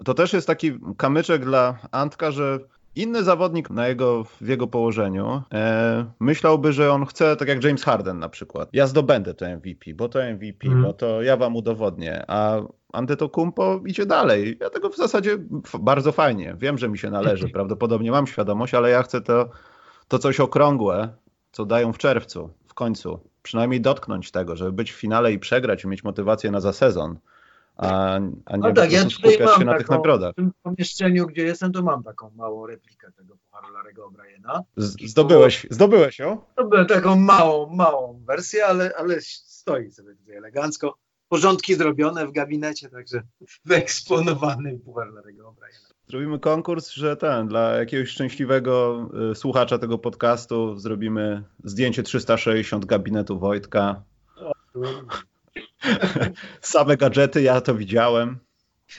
[0.05, 2.59] to też jest taki kamyczek dla Antka, że
[2.96, 7.85] Inny zawodnik na jego, w jego położeniu e, myślałby, że on chce, tak jak James
[7.85, 10.83] Harden na przykład, ja zdobędę to MVP, bo to MVP, mm.
[10.83, 12.61] bo to ja wam udowodnię, a
[12.92, 14.59] Antetokounmpo idzie dalej.
[14.61, 15.38] Ja tego w zasadzie
[15.81, 19.48] bardzo fajnie, wiem, że mi się należy, prawdopodobnie mam świadomość, ale ja chcę to,
[20.09, 21.09] to coś okrągłe,
[21.53, 25.85] co dają w czerwcu, w końcu, przynajmniej dotknąć tego, żeby być w finale i przegrać
[25.85, 27.18] i mieć motywację na za sezon
[27.78, 28.14] a,
[28.46, 29.08] a nie no tak, ja
[29.58, 30.32] się na tych nagrodach.
[30.32, 34.60] W tym pomieszczeniu, gdzie jestem, to mam taką małą replikę tego pucharu Larego O'Briena.
[34.76, 36.40] Zdobyłeś, zdobyłeś ją?
[36.52, 40.98] Zdobyłem taką małą, małą wersję, ale, ale stoi sobie tutaj elegancko.
[41.28, 43.22] Porządki zrobione w gabinecie, także
[43.64, 45.92] wyeksponowany puchar Larego O'Briena.
[46.08, 53.38] Zrobimy konkurs, że ten, dla jakiegoś szczęśliwego y, słuchacza tego podcastu zrobimy zdjęcie 360 gabinetu
[53.38, 54.02] Wojtka.
[54.36, 54.52] O,
[56.61, 58.38] Same gadżety, ja to widziałem.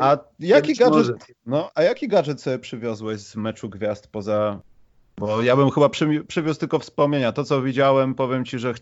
[0.00, 4.60] A jaki gadżet, no, a jaki gadżet sobie przywiozłeś z meczu gwiazd poza
[5.18, 7.32] bo ja bym chyba przy, przywiózł tylko wspomnienia.
[7.32, 8.74] To, co widziałem, powiem ci, że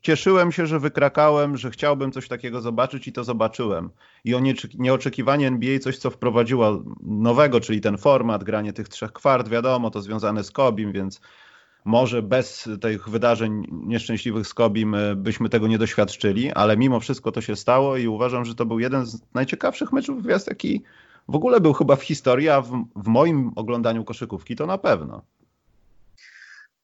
[0.00, 3.90] cieszyłem się, że wykrakałem, że chciałbym coś takiego zobaczyć i to zobaczyłem.
[4.24, 4.40] I o
[4.78, 10.02] nieoczekiwanie NBA coś, co wprowadziło nowego, czyli ten format, granie tych trzech kwart, wiadomo, to
[10.02, 11.20] związane z Kobim, więc
[11.84, 17.32] może bez tych wydarzeń nieszczęśliwych z Kobim e, byśmy tego nie doświadczyli, ale mimo wszystko
[17.32, 20.82] to się stało i uważam, że to był jeden z najciekawszych meczów gwiazd, jaki
[21.28, 25.22] w ogóle był chyba w historii, a w, w moim oglądaniu koszykówki to na pewno.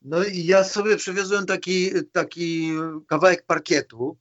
[0.03, 2.73] No i ja sobie przywiozłem taki, taki
[3.07, 4.17] kawałek parkietu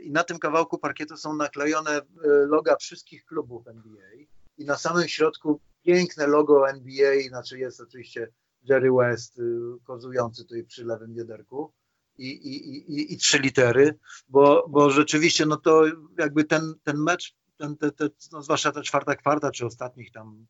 [0.00, 4.26] i na tym kawałku parkietu są naklejone e, loga wszystkich klubów NBA
[4.58, 8.28] i na samym środku piękne logo NBA, znaczy jest oczywiście
[8.68, 9.42] Jerry West, y,
[9.84, 11.72] kozujący tutaj przy lewym wiaderku
[12.18, 13.98] i, i, i, i trzy litery,
[14.28, 15.84] bo, bo rzeczywiście no to
[16.18, 20.46] jakby ten, ten mecz, ten, te, te, no zwłaszcza ta czwarta kwarta, czy ostatnich tam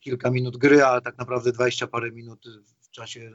[0.00, 2.44] kilka minut gry, a tak naprawdę dwadzieścia parę minut
[2.80, 3.32] w czasie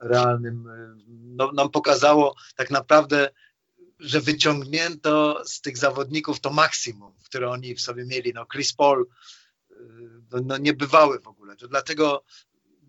[0.00, 3.30] realnym, y, no, nam pokazało tak naprawdę,
[3.98, 8.32] że wyciągnięto z tych zawodników to maksimum, które oni w sobie mieli.
[8.34, 9.06] No Chris Paul
[9.70, 9.74] y,
[10.32, 11.56] no, no niebywały w ogóle.
[11.56, 12.24] To dlatego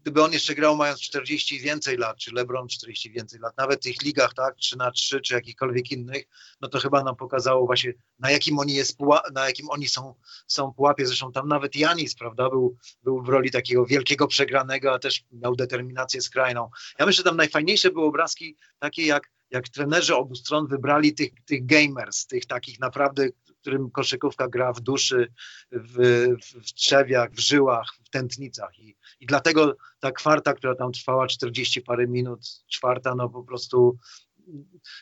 [0.06, 3.58] gdyby on jeszcze grał mając 40 i więcej lat, czy LeBron 40 i więcej lat,
[3.58, 6.24] nawet w tych ligach, tak, 3 na 3 czy jakichkolwiek innych,
[6.62, 8.98] no to chyba nam pokazało właśnie, na jakim oni jest,
[9.34, 10.16] na jakim oni są,
[10.48, 11.06] są pułapie.
[11.06, 15.56] Zresztą tam nawet Janis, prawda, był, był w roli takiego wielkiego przegranego, a też miał
[15.56, 16.70] determinację skrajną.
[17.00, 21.30] Ja myślę, że tam najfajniejsze były obrazki takie, jak, jak trenerzy obu stron wybrali tych,
[21.46, 23.28] tych gamers, tych takich naprawdę
[23.66, 25.34] którym koszykówka gra w duszy,
[25.72, 28.80] w, w trzewiach, w żyłach, w tętnicach.
[28.80, 33.98] I, I dlatego ta kwarta, która tam trwała 40 parę minut, czwarta, no po prostu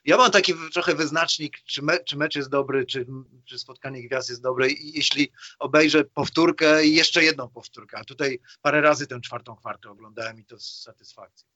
[0.06, 3.06] ja mam taki trochę wyznacznik, czy, me, czy mecz jest dobry, czy,
[3.46, 8.40] czy spotkanie gwiazd jest dobre i jeśli obejrzę powtórkę i jeszcze jedną powtórkę, a tutaj
[8.62, 11.48] parę razy tę czwartą kwartę oglądałem i to z satysfakcją.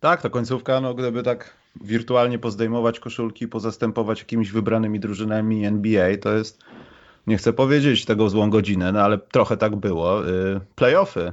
[0.00, 6.32] Tak, to końcówka, no gdyby tak wirtualnie pozdejmować koszulki, pozastępować jakimiś wybranymi drużynami NBA, to
[6.32, 6.58] jest,
[7.26, 11.32] nie chcę powiedzieć tego złą godzinę, no ale trochę tak było, y, playoffy.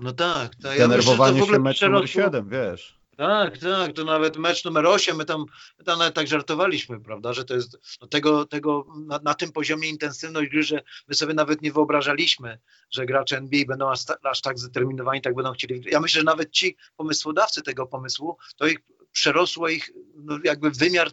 [0.00, 0.54] No tak.
[0.54, 3.03] To ja Denerwowanie myślę, się mecz numer 7, wiesz.
[3.16, 5.44] Tak, tak, to nawet mecz numer 8, my tam,
[5.78, 9.52] my tam nawet tak żartowaliśmy, prawda, że to jest no tego, tego na, na, tym
[9.52, 12.58] poziomie intensywność gry, że my sobie nawet nie wyobrażaliśmy,
[12.90, 15.82] że gracze NBA będą aż, aż tak zdeterminowani, tak będą chcieli.
[15.86, 18.78] Ja myślę, że nawet ci pomysłodawcy tego pomysłu, to ich
[19.12, 21.10] przerosło ich no, jakby wymiar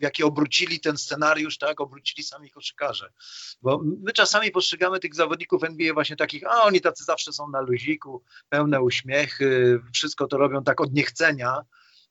[0.00, 3.12] w jaki obrócili ten scenariusz, tak, obrócili sami koszykarze.
[3.62, 7.60] Bo my czasami postrzegamy tych zawodników NBA właśnie takich, a oni tacy zawsze są na
[7.60, 11.60] luziku, pełne uśmiechy, wszystko to robią tak od niechcenia,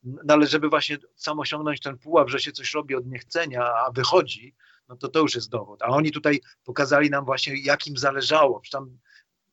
[0.03, 3.91] no ale żeby właśnie sam osiągnąć ten pułap, że się coś robi od niechcenia, a
[3.91, 4.55] wychodzi,
[4.87, 5.81] no to to już jest dowód.
[5.81, 8.61] A oni tutaj pokazali nam właśnie, jak im zależało.
[8.71, 8.97] Tam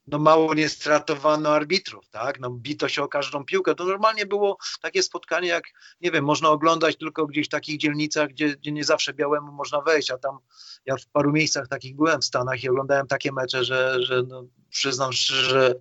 [0.07, 2.41] no mało nie stratowano arbitrów, tak?
[2.41, 3.75] No bito się o każdą piłkę.
[3.75, 5.65] To normalnie było takie spotkanie, jak
[6.01, 9.81] nie wiem, można oglądać tylko gdzieś w takich dzielnicach, gdzie, gdzie nie zawsze białemu można
[9.81, 10.39] wejść, a tam
[10.87, 14.45] ja w paru miejscach takich byłem w Stanach i oglądałem takie mecze, że, że no,
[14.71, 15.75] przyznam że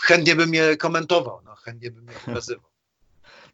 [0.00, 2.77] chętnie bym je komentował, no, chętnie bym je pokazywał.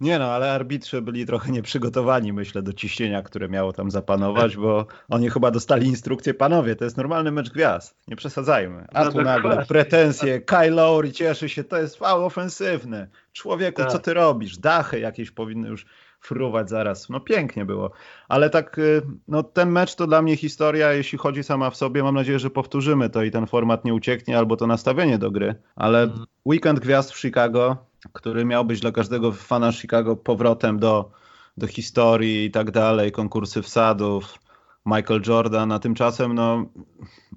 [0.01, 4.87] Nie no, ale arbitrzy byli trochę nieprzygotowani, myślę, do ciśnienia, które miało tam zapanować, bo
[5.09, 8.87] oni chyba dostali instrukcję, panowie, to jest normalny mecz gwiazd, nie przesadzajmy.
[8.93, 13.09] A tu nagle pretensje, Kyle Lowry cieszy się, to jest faul ofensywny.
[13.33, 13.93] Człowieku, tak.
[13.93, 14.59] co ty robisz?
[14.59, 15.87] Dachy jakieś powinny już
[16.25, 17.09] fruwać zaraz.
[17.09, 17.91] No pięknie było.
[18.29, 22.03] Ale tak, y, no ten mecz to dla mnie historia, jeśli chodzi sama w sobie.
[22.03, 25.55] Mam nadzieję, że powtórzymy to i ten format nie ucieknie, albo to nastawienie do gry.
[25.77, 26.25] Ale mm.
[26.47, 27.77] weekend gwiazd w Chicago
[28.13, 31.11] który miał być dla każdego fana Chicago powrotem do,
[31.57, 34.39] do historii i tak dalej, konkursy wsadów,
[34.87, 36.65] Michael Jordan, a tymczasem no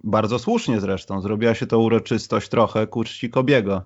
[0.04, 3.82] bardzo słusznie zresztą, zrobiła się to uroczystość trochę ku czci Kobiego.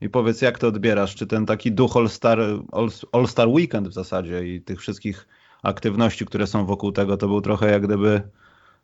[0.00, 1.14] I powiedz, jak to odbierasz?
[1.14, 2.40] Czy ten taki duch All-Star
[2.72, 5.28] All, All Star Weekend w zasadzie i tych wszystkich
[5.62, 8.22] aktywności, które są wokół tego, to był trochę jak gdyby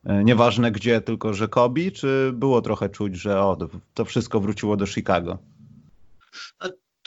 [0.04, 3.56] e, nieważne gdzie, tylko że Kobi, czy było trochę czuć, że o,
[3.94, 5.38] to wszystko wróciło do Chicago?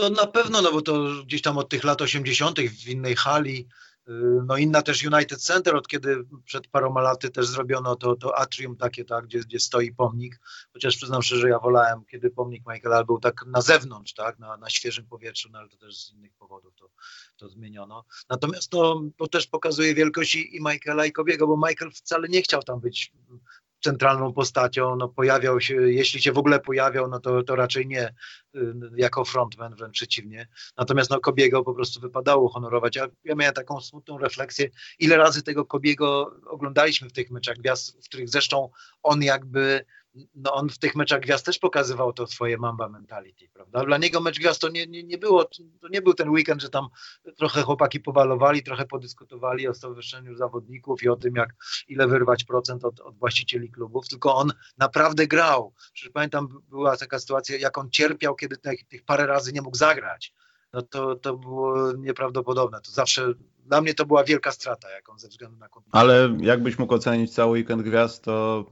[0.02, 2.60] To na pewno, no bo to gdzieś tam od tych lat 80.
[2.60, 3.68] w innej hali,
[4.10, 4.12] y,
[4.46, 8.78] no inna też United Center, od kiedy przed paroma laty też zrobiono to, to atrium
[8.78, 10.40] takie, tak, gdzie, gdzie stoi pomnik,
[10.74, 14.70] chociaż przyznam szczerze, ja wolałem, kiedy pomnik Michaela był tak na zewnątrz, tak, na, na
[14.70, 16.90] świeżym powietrzu, no ale to też z innych powodów to,
[17.38, 18.06] to zmieniono.
[18.30, 22.42] Natomiast to, to też pokazuje wielkość i, i Michaela i Kobiego, bo Michael wcale nie
[22.42, 23.12] chciał tam być
[23.84, 28.14] centralną postacią, no pojawiał się, jeśli się w ogóle pojawiał, no to, to raczej nie
[28.56, 30.48] y, jako frontman, wręcz przeciwnie.
[30.78, 32.96] Natomiast no Kobiego po prostu wypadało honorować.
[32.96, 38.06] Ja, ja miałem taką smutną refleksję, ile razy tego Kobiego oglądaliśmy w tych meczach gwiazd,
[38.06, 38.70] w których zresztą
[39.04, 39.86] on jakby
[40.36, 43.86] no on w tych meczach gwiazd też pokazywał to swoje mamba mentality, prawda?
[43.86, 45.46] Dla niego mecz gwiazd to nie, nie, nie było,
[45.82, 46.88] to nie był ten weekend, że tam
[47.38, 51.50] trochę chłopaki powalowali, trochę podyskutowali o stowarzyszeniu zawodników i o tym, jak
[51.88, 55.74] ile wyrwać procent od, od właścicieli klubów, tylko on naprawdę grał.
[55.94, 59.78] Przecież pamiętam, była taka sytuacja, jak on cierpiał, kiedy tych, tych parę razy nie mógł
[59.78, 60.34] zagrać.
[60.74, 62.82] No to, to było nieprawdopodobne.
[62.82, 63.34] To zawsze
[63.66, 66.00] dla mnie to była wielka strata, jaką ze względu na kontuzję.
[66.00, 68.66] Ale jakbyś mógł ocenić cały weekend gwiazd, to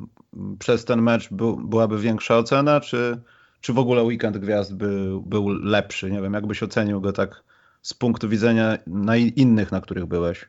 [0.60, 3.21] przez ten mecz był, byłaby większa ocena, czy,
[3.62, 6.12] czy w ogóle weekend gwiazd by, był lepszy?
[6.12, 7.43] Nie wiem, jakbyś ocenił go tak
[7.82, 10.45] z punktu widzenia na innych, na których byłeś?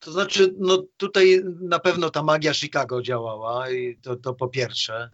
[0.00, 5.10] To znaczy, no tutaj na pewno ta magia Chicago działała i to, to po pierwsze.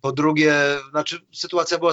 [0.00, 0.54] Po drugie,
[0.90, 1.92] znaczy sytuacja była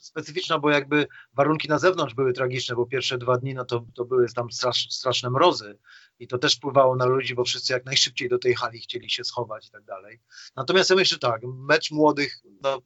[0.00, 4.04] specyficzna, bo jakby warunki na zewnątrz były tragiczne, bo pierwsze dwa dni no to, to
[4.04, 5.78] były tam strasz, straszne mrozy
[6.18, 9.24] i to też wpływało na ludzi, bo wszyscy jak najszybciej do tej hali chcieli się
[9.24, 10.20] schować i tak dalej.
[10.56, 12.82] Natomiast ja myślę tak, mecz młodych no,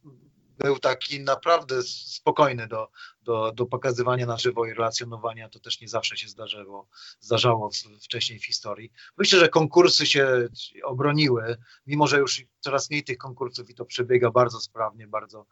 [0.58, 2.88] był taki naprawdę spokojny do,
[3.22, 5.48] do, do pokazywania na żywo i relacjonowania.
[5.48, 6.88] To też nie zawsze się zdarzało,
[7.20, 7.70] zdarzało
[8.02, 8.92] wcześniej w historii.
[9.16, 10.48] Myślę, że konkursy się
[10.84, 15.46] obroniły, mimo że już coraz mniej tych konkursów i to przebiega bardzo sprawnie, bardzo,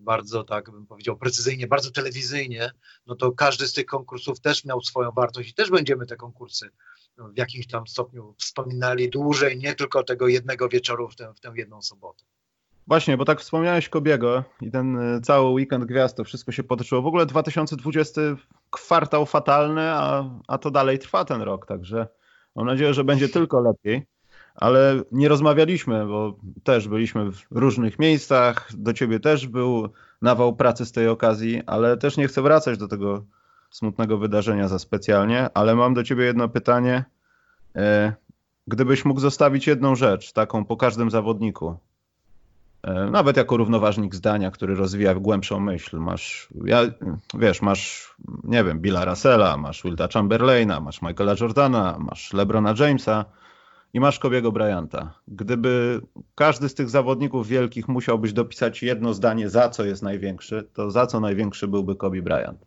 [0.00, 2.72] bardzo tak bym powiedział precyzyjnie, bardzo telewizyjnie,
[3.06, 6.70] no to każdy z tych konkursów też miał swoją wartość i też będziemy te konkursy
[7.18, 11.52] w jakimś tam stopniu wspominali dłużej, nie tylko tego jednego wieczoru w tę, w tę
[11.56, 12.24] jedną sobotę.
[12.90, 17.02] Właśnie, bo tak wspomniałeś Kobiego i ten e, cały weekend gwiazd, to wszystko się potoczyło.
[17.02, 18.20] W ogóle 2020
[18.70, 22.08] kwartał fatalny, a, a to dalej trwa ten rok, także
[22.56, 24.06] mam nadzieję, że będzie tylko lepiej.
[24.54, 29.88] Ale nie rozmawialiśmy, bo też byliśmy w różnych miejscach, do ciebie też był
[30.22, 33.24] nawał pracy z tej okazji, ale też nie chcę wracać do tego
[33.70, 37.04] smutnego wydarzenia za specjalnie, ale mam do ciebie jedno pytanie.
[37.76, 38.12] E,
[38.66, 41.78] gdybyś mógł zostawić jedną rzecz, taką po każdym zawodniku,
[43.10, 46.82] nawet jako równoważnik zdania, który rozwija głębszą myśl, masz, ja,
[47.34, 48.14] wiesz, masz,
[48.44, 53.24] nie wiem, Billa Russella, masz Wilda Chamberlaina, masz Michaela Jordana, masz LeBrona Jamesa,
[53.94, 55.14] i masz Kobiego Bryanta.
[55.28, 56.00] Gdyby
[56.34, 61.06] każdy z tych zawodników wielkich musiałbyś dopisać jedno zdanie, za co jest największy, to za
[61.06, 62.60] co największy byłby Kobe Bryant?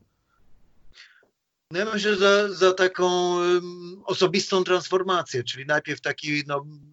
[1.71, 6.65] No ja myślę, że za, za taką um, osobistą transformację, czyli najpierw taki no,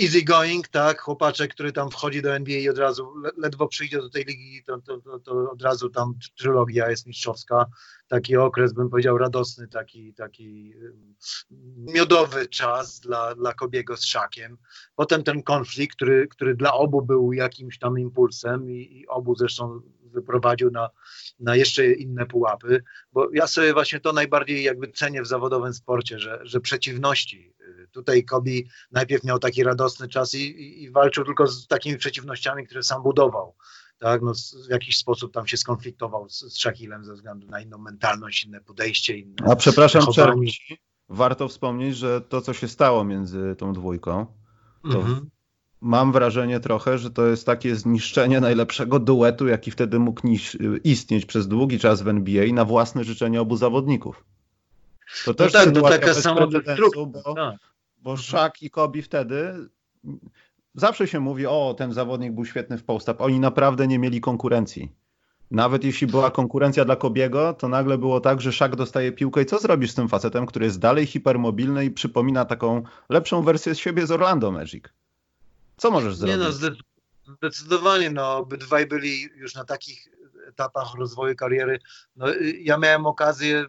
[0.00, 4.10] easy going, tak, chłopaczek, który tam wchodzi do NBA i od razu, ledwo przyjdzie do
[4.10, 7.66] tej ligi, to, to, to, to od razu tam trylogia jest mistrzowska,
[8.08, 10.74] taki okres, bym powiedział, radosny, taki, taki
[11.76, 14.58] miodowy czas dla, dla Kobiego z Szakiem.
[14.96, 19.80] Potem ten konflikt, który, który dla obu był jakimś tam impulsem i, i obu zresztą
[20.14, 20.90] wyprowadził na,
[21.40, 26.18] na jeszcze inne pułapy, bo ja sobie właśnie to najbardziej jakby cenię w zawodowym sporcie,
[26.18, 27.54] że, że przeciwności
[27.94, 32.66] Tutaj Kobi najpierw miał taki radosny czas i, i, i walczył tylko z takimi przeciwnościami,
[32.66, 33.54] które sam budował.
[33.98, 34.32] Tak, no,
[34.68, 38.60] w jakiś sposób tam się skonfliktował z, z Shakilem ze względu na inną mentalność, inne
[38.60, 39.18] podejście.
[39.18, 40.78] Inne A przepraszam, przerwci.
[41.08, 44.26] Warto wspomnieć, że to, co się stało między tą dwójką,
[44.82, 45.30] to mhm.
[45.84, 50.20] Mam wrażenie trochę, że to jest takie zniszczenie najlepszego duetu, jaki wtedy mógł
[50.84, 54.24] istnieć przez długi czas w NBA na własne życzenie obu zawodników.
[55.24, 56.78] To no też tak, to taka sama bo, tak
[58.02, 59.68] bo Szak i Kobi wtedy
[60.74, 63.24] zawsze się mówi, o ten zawodnik był świetny w post-up.
[63.24, 64.92] Oni naprawdę nie mieli konkurencji.
[65.50, 69.46] Nawet jeśli była konkurencja dla Kobiego, to nagle było tak, że Szak dostaje piłkę i
[69.46, 73.78] co zrobisz z tym facetem, który jest dalej hipermobilny i przypomina taką lepszą wersję z
[73.78, 74.84] siebie z Orlando Magic?
[75.76, 76.36] Co możesz zrobić?
[76.36, 76.52] Nie no,
[77.36, 80.08] zdecydowanie, no, obydwaj byli już na takich
[80.48, 81.78] etapach rozwoju kariery.
[82.16, 82.26] No,
[82.60, 83.66] ja miałem okazję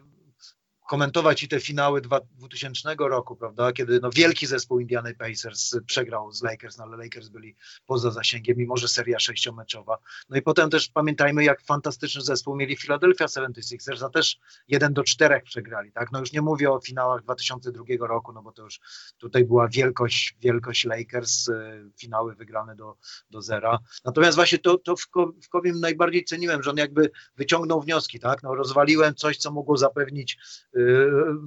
[0.88, 6.42] komentować i te finały 2000 roku, prawda, kiedy no, wielki zespół Indiana Pacers przegrał z
[6.42, 9.98] Lakers, no, ale Lakers byli poza zasięgiem, mimo że seria sześciomeczowa.
[10.28, 15.04] No i potem też pamiętajmy, jak fantastyczny zespół mieli Philadelphia 76ers, a też 1 do
[15.04, 18.80] 4 przegrali, tak, no już nie mówię o finałach 2002 roku, no bo to już
[19.18, 22.96] tutaj była wielkość, wielkość Lakers, e, finały wygrane do,
[23.30, 23.78] do zera.
[24.04, 25.06] Natomiast właśnie to, to w,
[25.44, 29.76] w Kowim najbardziej ceniłem, że on jakby wyciągnął wnioski, tak, no rozwaliłem coś, co mogło
[29.76, 30.38] zapewnić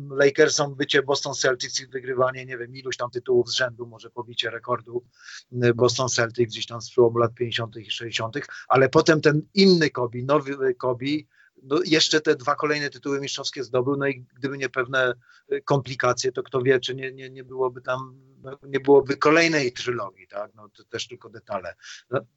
[0.09, 4.49] Lakersom bycie Boston Celtics i wygrywanie, nie wiem, iluś tam tytułów z rzędu, może pobicie
[4.49, 5.03] rekordu
[5.63, 7.77] y, Boston Celtics gdzieś tam z przełomu lat 50.
[7.77, 8.35] i 60.,
[8.67, 11.27] ale potem ten inny Kobi, nowy Kobi,
[11.63, 15.13] no jeszcze te dwa kolejne tytuły mistrzowskie zdobył, no i gdyby nie pewne
[15.51, 19.73] y, komplikacje, to kto wie, czy nie, nie, nie byłoby tam, no, nie byłoby kolejnej
[19.73, 21.75] trylogii, tak, no to też tylko detale.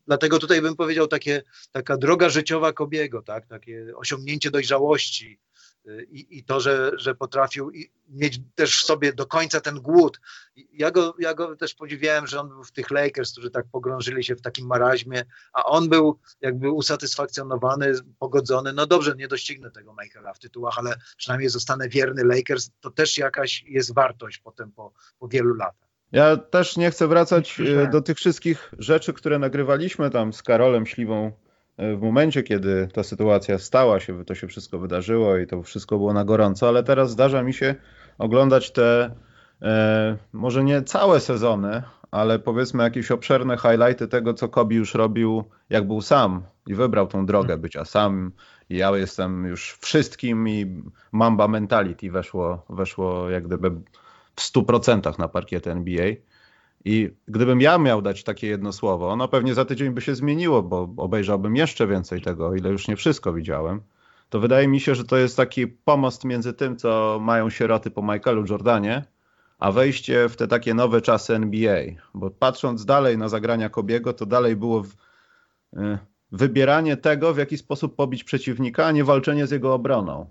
[0.06, 5.38] Dlatego tutaj bym powiedział takie, taka droga życiowa Kobiego, tak, takie osiągnięcie dojrzałości,
[6.10, 7.70] i, i to, że, że potrafił
[8.08, 10.20] mieć też w sobie do końca ten głód.
[10.72, 14.24] Ja go, ja go też podziwiałem, że on był w tych Lakers, którzy tak pogrążyli
[14.24, 18.72] się w takim maraźmie, a on był jakby usatysfakcjonowany, pogodzony.
[18.72, 22.70] No dobrze, nie doścignę tego Michaela w tytułach, ale przynajmniej zostanę wierny Lakers.
[22.80, 25.88] To też jakaś jest wartość potem po, po wielu latach.
[26.12, 30.86] Ja też nie chcę wracać e, do tych wszystkich rzeczy, które nagrywaliśmy tam z Karolem
[30.86, 31.32] Śliwą
[31.78, 36.12] w momencie, kiedy ta sytuacja stała się, to się wszystko wydarzyło i to wszystko było
[36.12, 37.74] na gorąco, ale teraz zdarza mi się
[38.18, 39.10] oglądać te,
[39.62, 45.44] e, może nie całe sezony, ale powiedzmy jakieś obszerne highlighty tego, co Kobi już robił,
[45.70, 48.32] jak był sam i wybrał tą drogę bycia sam.
[48.70, 50.82] I ja jestem już wszystkim i
[51.12, 53.70] Mamba Mentality weszło, weszło jak gdyby
[54.36, 56.06] w 100% na parkiet NBA.
[56.84, 60.62] I gdybym ja miał dać takie jedno słowo, no pewnie za tydzień by się zmieniło,
[60.62, 63.80] bo obejrzałbym jeszcze więcej tego, ile już nie wszystko widziałem.
[64.28, 68.02] To wydaje mi się, że to jest taki pomost między tym, co mają sieroty po
[68.02, 69.04] Michaelu Jordanie,
[69.58, 71.80] a wejście w te takie nowe czasy NBA.
[72.14, 74.92] Bo patrząc dalej na zagrania Kobiego, to dalej było w,
[75.76, 75.98] y,
[76.32, 80.26] wybieranie tego, w jaki sposób pobić przeciwnika, a nie walczenie z jego obroną.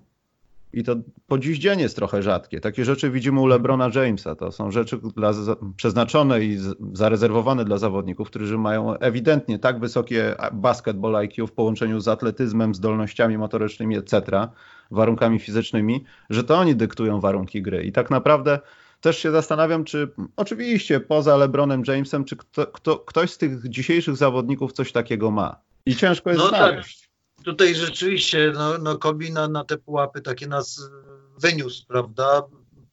[0.74, 0.96] I to
[1.28, 2.60] po dziś dzień jest trochę rzadkie.
[2.60, 4.36] Takie rzeczy widzimy u LeBrona Jamesa.
[4.36, 5.32] To są rzeczy dla,
[5.76, 6.58] przeznaczone i
[6.94, 13.38] zarezerwowane dla zawodników, którzy mają ewidentnie tak wysokie basketball IQ w połączeniu z atletyzmem, zdolnościami
[13.38, 14.48] motorycznymi, etc.,
[14.92, 17.84] warunkami fizycznymi, że to oni dyktują warunki gry.
[17.84, 18.60] I tak naprawdę
[19.02, 24.16] też się zastanawiam, czy oczywiście poza LeBronem Jamesem, czy kto, kto, ktoś z tych dzisiejszych
[24.16, 25.56] zawodników coś takiego ma.
[25.86, 26.60] I ciężko jest no tak.
[26.60, 27.02] znaleźć.
[27.02, 27.11] Tak
[27.44, 28.98] tutaj rzeczywiście no, no
[29.32, 30.90] na, na te pułapy takie nas
[31.38, 32.44] wyniósł, prawda?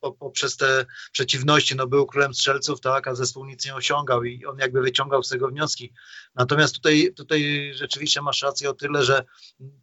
[0.00, 4.46] Po, poprzez te przeciwności, no był królem strzelców, tak, a zespół nic nie osiągał i
[4.46, 5.92] on jakby wyciągał z tego wnioski.
[6.34, 9.24] Natomiast tutaj, tutaj rzeczywiście masz rację o tyle, że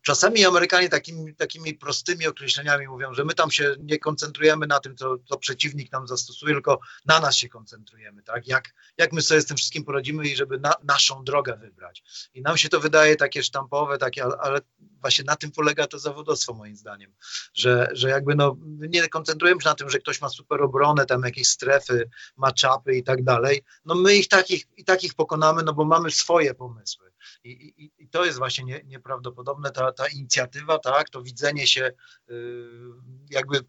[0.01, 4.95] czasami Amerykanie takimi, takimi prostymi określeniami mówią, że my tam się nie koncentrujemy na tym,
[4.95, 9.41] co, co przeciwnik nam zastosuje, tylko na nas się koncentrujemy, tak, jak, jak my sobie
[9.41, 12.03] z tym wszystkim poradzimy i żeby na, naszą drogę wybrać.
[12.33, 14.61] I nam się to wydaje takie sztampowe, takie, ale
[15.01, 17.13] właśnie na tym polega to zawodowstwo moim zdaniem,
[17.53, 18.57] że, że jakby no,
[18.89, 23.03] nie koncentrujemy się na tym, że ktoś ma super obronę, tam jakieś strefy, maczapy i
[23.03, 27.11] tak dalej, no my ich takich, i takich pokonamy, no bo mamy swoje pomysły.
[27.43, 31.91] I, i, i to jest właśnie nie, nieprawdopodobne, ta, ta inicjatywa, tak, to widzenie się
[32.27, 32.93] yy,
[33.29, 33.65] jakby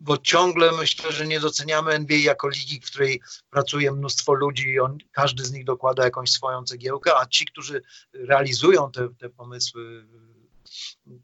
[0.00, 4.80] bo ciągle myślę, że nie doceniamy NBA jako ligi, w której pracuje mnóstwo ludzi i
[4.80, 7.82] on, każdy z nich dokłada jakąś swoją cegiełkę, a ci, którzy
[8.12, 10.06] realizują te, te pomysły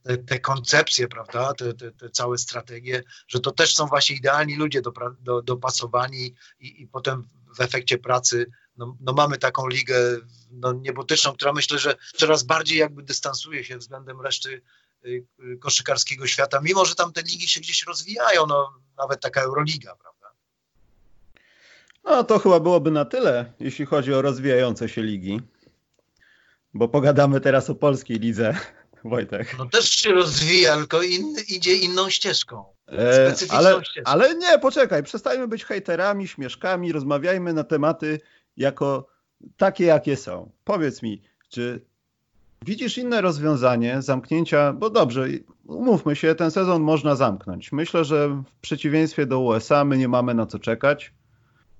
[0.02, 4.56] te, te koncepcje, prawda, te, te, te, całe strategie, że to też są właśnie idealni
[4.56, 9.96] ludzie do, do, dopasowani i, i potem w efekcie pracy no, no mamy taką ligę
[10.50, 14.62] no, niebotyczną, która myślę, że coraz bardziej jakby dystansuje się względem reszty
[15.04, 19.40] y, y, koszykarskiego świata, mimo że tam te ligi się gdzieś rozwijają, no nawet taka
[19.40, 20.16] Euroliga, prawda?
[22.04, 25.40] No to chyba byłoby na tyle, jeśli chodzi o rozwijające się ligi,
[26.74, 28.56] bo pogadamy teraz o polskiej lidze.
[29.08, 29.56] Wojtek.
[29.58, 32.64] No też się rozwija, tylko in, idzie inną ścieżką.
[32.92, 34.10] E, ale, ścieżką.
[34.10, 38.20] ale nie, poczekaj, przestajmy być hejterami, śmieszkami, rozmawiajmy na tematy
[38.56, 39.06] jako
[39.56, 40.50] takie, jakie są.
[40.64, 41.80] Powiedz mi, czy
[42.64, 45.26] widzisz inne rozwiązanie zamknięcia, bo dobrze,
[45.64, 47.72] umówmy się, ten sezon można zamknąć.
[47.72, 51.12] Myślę, że w przeciwieństwie do USA my nie mamy na co czekać.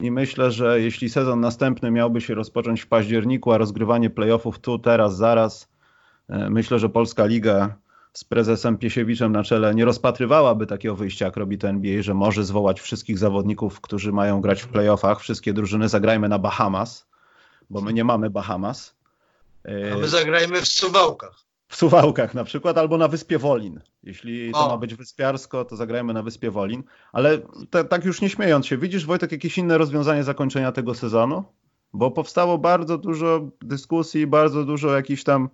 [0.00, 4.78] I myślę, że jeśli sezon następny miałby się rozpocząć w październiku, a rozgrywanie playoffów tu,
[4.78, 5.68] teraz, zaraz,
[6.28, 7.76] myślę, że Polska Liga
[8.12, 12.44] z prezesem Piesiewiczem na czele nie rozpatrywałaby takiego wyjścia, jak robi to NBA, że może
[12.44, 17.06] zwołać wszystkich zawodników, którzy mają grać w playoffach, wszystkie drużyny, zagrajmy na Bahamas,
[17.70, 18.94] bo my nie mamy Bahamas.
[19.64, 21.46] E, A my zagrajmy w Suwałkach.
[21.68, 23.80] W Suwałkach na przykład, albo na Wyspie Wolin.
[24.02, 24.68] Jeśli to o.
[24.68, 26.82] ma być wyspiarsko, to zagrajmy na Wyspie Wolin.
[27.12, 27.38] Ale
[27.70, 31.44] te, tak już nie śmiejąc się, widzisz Wojtek jakieś inne rozwiązanie zakończenia tego sezonu?
[31.92, 35.48] Bo powstało bardzo dużo dyskusji, bardzo dużo jakichś tam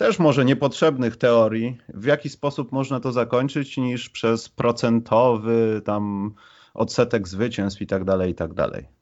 [0.00, 6.34] też może niepotrzebnych teorii, w jaki sposób można to zakończyć, niż przez procentowy tam
[6.74, 8.99] odsetek zwycięstw i tak dalej, i tak dalej.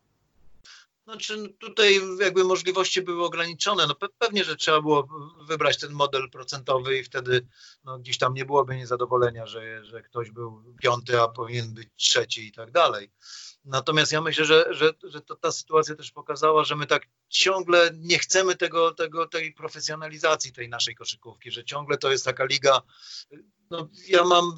[1.08, 3.86] Znaczy tutaj jakby możliwości były ograniczone.
[3.86, 5.08] No pewnie, że trzeba było
[5.46, 7.46] wybrać ten model procentowy i wtedy
[7.84, 12.46] no, gdzieś tam nie byłoby niezadowolenia, że, że ktoś był piąty, a powinien być trzeci
[12.46, 13.10] i tak dalej.
[13.64, 17.90] Natomiast ja myślę, że, że, że to, ta sytuacja też pokazała, że my tak ciągle
[17.94, 22.82] nie chcemy tego, tego, tej profesjonalizacji tej naszej koszykówki, że ciągle to jest taka liga.
[23.70, 24.52] No, ja mam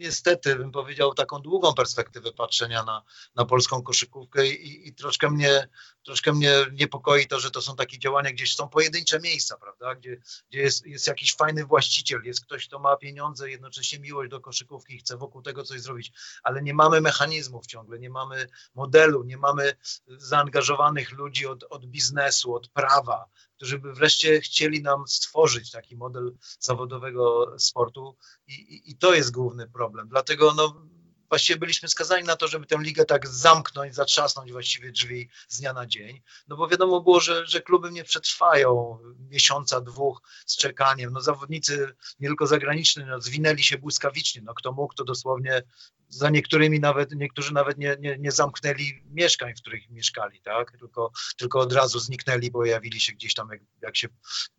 [0.00, 3.02] niestety, bym powiedział, taką długą perspektywę patrzenia na,
[3.34, 5.68] na polską koszykówkę i, i troszkę, mnie,
[6.04, 10.20] troszkę mnie niepokoi to, że to są takie działania, gdzieś są pojedyncze miejsca, prawda, gdzie,
[10.50, 14.98] gdzie jest, jest jakiś fajny właściciel, jest ktoś, kto ma pieniądze, jednocześnie miłość do koszykówki
[14.98, 19.76] chce wokół tego coś zrobić, ale nie mamy mechanizmów ciągle, nie mamy modelu, nie mamy
[20.06, 23.26] zaangażowanych ludzi od, od biznesu, od prawa,
[23.56, 29.30] którzy by wreszcie chcieli nam stworzyć taki model zawodowego sportu i, i, i to jest
[29.32, 30.08] główny problem.
[30.08, 30.86] Dlatego no,
[31.30, 35.72] właściwie byliśmy skazani na to, żeby tę ligę tak zamknąć, zatrzasnąć właściwie drzwi z dnia
[35.72, 38.98] na dzień, no bo wiadomo było, że, że kluby nie przetrwają
[39.30, 41.12] miesiąca, dwóch z czekaniem.
[41.12, 45.62] No zawodnicy nie tylko zagraniczni, no, zwinęli się błyskawicznie, no kto mógł, to dosłownie
[46.08, 51.12] za niektórymi nawet, niektórzy nawet nie, nie, nie zamknęli mieszkań, w których mieszkali, tak, tylko,
[51.36, 54.08] tylko od razu zniknęli, bo jawili się gdzieś tam, jak, jak się,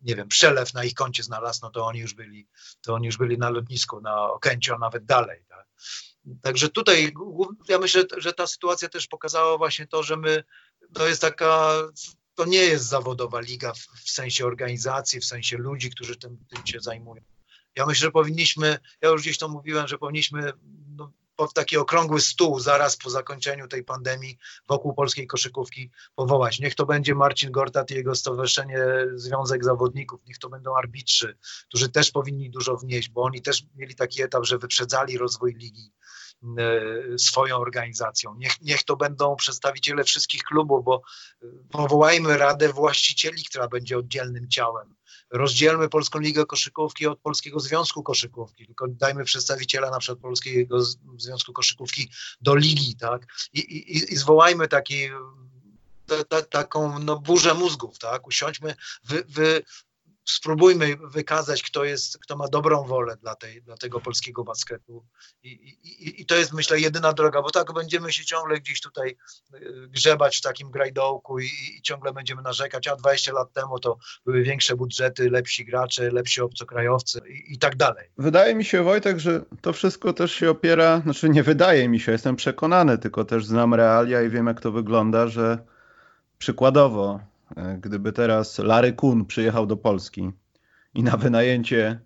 [0.00, 2.48] nie wiem, przelew na ich koncie znalazł, no to oni już byli,
[2.80, 5.66] to oni już byli na lotnisku, na Okęciu, a nawet dalej, tak.
[6.42, 7.12] Także tutaj
[7.68, 10.44] ja myślę, że ta sytuacja też pokazała właśnie to, że my,
[10.94, 11.72] to jest taka,
[12.34, 16.66] to nie jest zawodowa liga w, w sensie organizacji, w sensie ludzi, którzy tym, tym
[16.66, 17.22] się zajmują.
[17.76, 20.52] Ja myślę, że powinniśmy, ja już gdzieś to mówiłem, że powinniśmy
[20.96, 21.12] no,
[21.42, 24.38] pod taki okrągły stół zaraz po zakończeniu tej pandemii
[24.68, 26.60] wokół polskiej koszykówki powołać.
[26.60, 28.78] Niech to będzie Marcin Gortat i jego stowarzyszenie
[29.14, 31.36] Związek Zawodników, niech to będą arbitrzy,
[31.68, 35.92] którzy też powinni dużo wnieść, bo oni też mieli taki etap, że wyprzedzali rozwój ligi
[36.58, 38.34] E, swoją organizacją.
[38.38, 41.02] Niech, niech to będą przedstawiciele wszystkich klubów, bo
[41.42, 44.94] e, powołajmy Radę Właścicieli, która będzie oddzielnym ciałem.
[45.32, 50.82] Rozdzielmy Polską Ligę Koszykówki od Polskiego Związku Koszykówki, tylko dajmy przedstawiciela na przykład Polskiego
[51.16, 52.10] Związku Koszykówki
[52.40, 53.26] do ligi, tak?
[53.52, 55.08] I, i, i zwołajmy taki,
[56.06, 58.26] ta, ta, taką no, burzę mózgów, tak?
[58.26, 58.74] Usiądźmy,
[59.04, 59.62] wy, wy
[60.24, 65.04] spróbujmy wykazać, kto, jest, kto ma dobrą wolę dla, tej, dla tego polskiego basketu.
[65.42, 69.16] I, i, I to jest, myślę, jedyna droga, bo tak będziemy się ciągle gdzieś tutaj
[69.54, 71.46] y, grzebać w takim grajdołku i,
[71.78, 76.40] i ciągle będziemy narzekać, a 20 lat temu to były większe budżety, lepsi gracze, lepsi
[76.40, 78.08] obcokrajowcy i, i tak dalej.
[78.18, 82.12] Wydaje mi się, Wojtek, że to wszystko też się opiera, znaczy nie wydaje mi się,
[82.12, 85.58] jestem przekonany, tylko też znam realia i wiem, jak to wygląda, że
[86.38, 87.31] przykładowo
[87.80, 90.30] gdyby teraz Larry Kuhn przyjechał do Polski
[90.94, 92.00] i na wynajęcie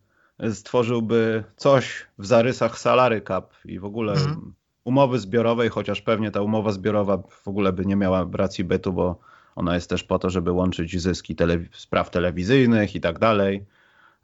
[0.53, 4.55] stworzyłby coś w zarysach Salary Cup i w ogóle mhm.
[4.85, 9.19] umowy zbiorowej, chociaż pewnie ta umowa zbiorowa w ogóle by nie miała racji bytu, bo
[9.57, 13.67] ona jest też po to, żeby łączyć zyski telew spraw telewizyjnych i tak dalej.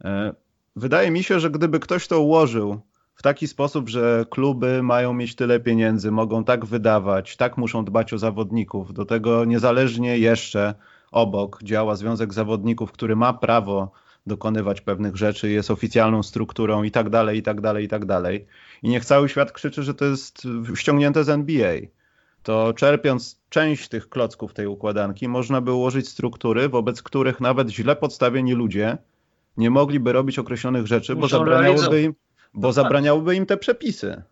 [0.04, 0.34] E,
[0.76, 2.80] wydaje mi się, że gdyby ktoś to ułożył
[3.14, 8.12] w taki sposób, że kluby mają mieć tyle pieniędzy, mogą tak wydawać, tak muszą dbać
[8.12, 10.74] o zawodników, do tego niezależnie jeszcze
[11.12, 13.90] obok działa Związek Zawodników, który ma prawo
[14.26, 18.46] dokonywać pewnych rzeczy, jest oficjalną strukturą i tak dalej, i tak dalej, i tak dalej.
[18.82, 20.42] I niech cały świat krzyczy, że to jest
[20.74, 21.74] ściągnięte z NBA.
[22.42, 27.96] To czerpiąc część tych klocków tej układanki, można by ułożyć struktury, wobec których nawet źle
[27.96, 28.98] podstawieni ludzie
[29.56, 32.14] nie mogliby robić określonych rzeczy, bo zabraniałoby, im,
[32.54, 34.22] bo no zabraniałoby im te przepisy.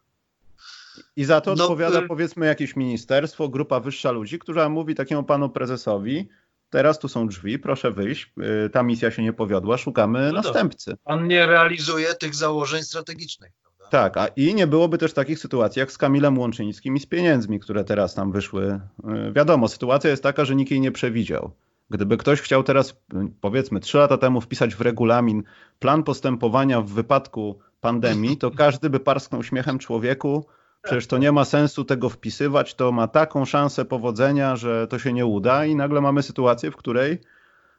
[1.16, 5.22] I za to no, odpowiada y- powiedzmy jakieś ministerstwo, grupa wyższa ludzi, która mówi takiemu
[5.22, 6.28] panu prezesowi,
[6.70, 8.32] teraz tu są drzwi, proszę wyjść,
[8.66, 10.96] y, ta misja się nie powiodła, szukamy no następcy.
[11.04, 13.52] On nie realizuje tych założeń strategicznych.
[13.62, 13.90] Prawda?
[13.90, 17.60] Tak, a i nie byłoby też takich sytuacji jak z Kamilem Łączyńskim i z pieniędzmi,
[17.60, 18.80] które teraz tam wyszły.
[19.28, 21.50] Y, wiadomo, sytuacja jest taka, że nikt jej nie przewidział.
[21.90, 22.96] Gdyby ktoś chciał teraz,
[23.40, 25.42] powiedzmy, trzy lata temu wpisać w regulamin
[25.78, 30.46] plan postępowania w wypadku pandemii, to każdy by parsknął śmiechem człowieku,
[30.82, 35.12] Przecież to nie ma sensu tego wpisywać, to ma taką szansę powodzenia, że to się
[35.12, 37.20] nie uda i nagle mamy sytuację, w której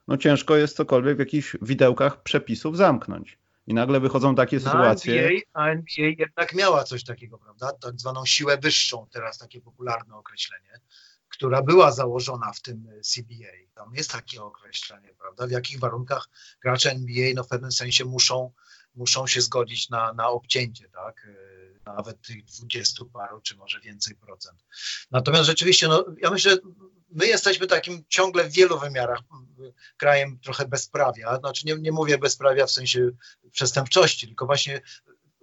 [0.08, 3.38] no ciężko jest cokolwiek w jakichś widełkach przepisów zamknąć.
[3.68, 5.24] I nagle wychodzą takie Na sytuacje.
[5.24, 7.72] NBA, a NBA jednak miała coś takiego, prawda?
[7.72, 10.80] Tak zwaną siłę wyższą, teraz takie popularne określenie,
[11.30, 13.74] która była założona w tym CBA.
[13.74, 15.47] Tam jest takie określenie, prawda?
[15.47, 16.30] W jakich warunkach
[16.62, 18.52] gracze NBA no w pewnym sensie muszą,
[18.96, 21.28] muszą się zgodzić na, na obcięcie, tak?
[21.86, 24.60] nawet tych dwudziestu paru, czy może więcej procent.
[25.12, 26.58] Natomiast rzeczywiście, no, ja myślę,
[27.12, 29.20] my jesteśmy takim ciągle w wielu wymiarach
[29.98, 31.38] krajem trochę bezprawia.
[31.39, 33.10] Znaczy nie, nie mówię bezprawia w sensie
[33.52, 34.82] przestępczości, tylko właśnie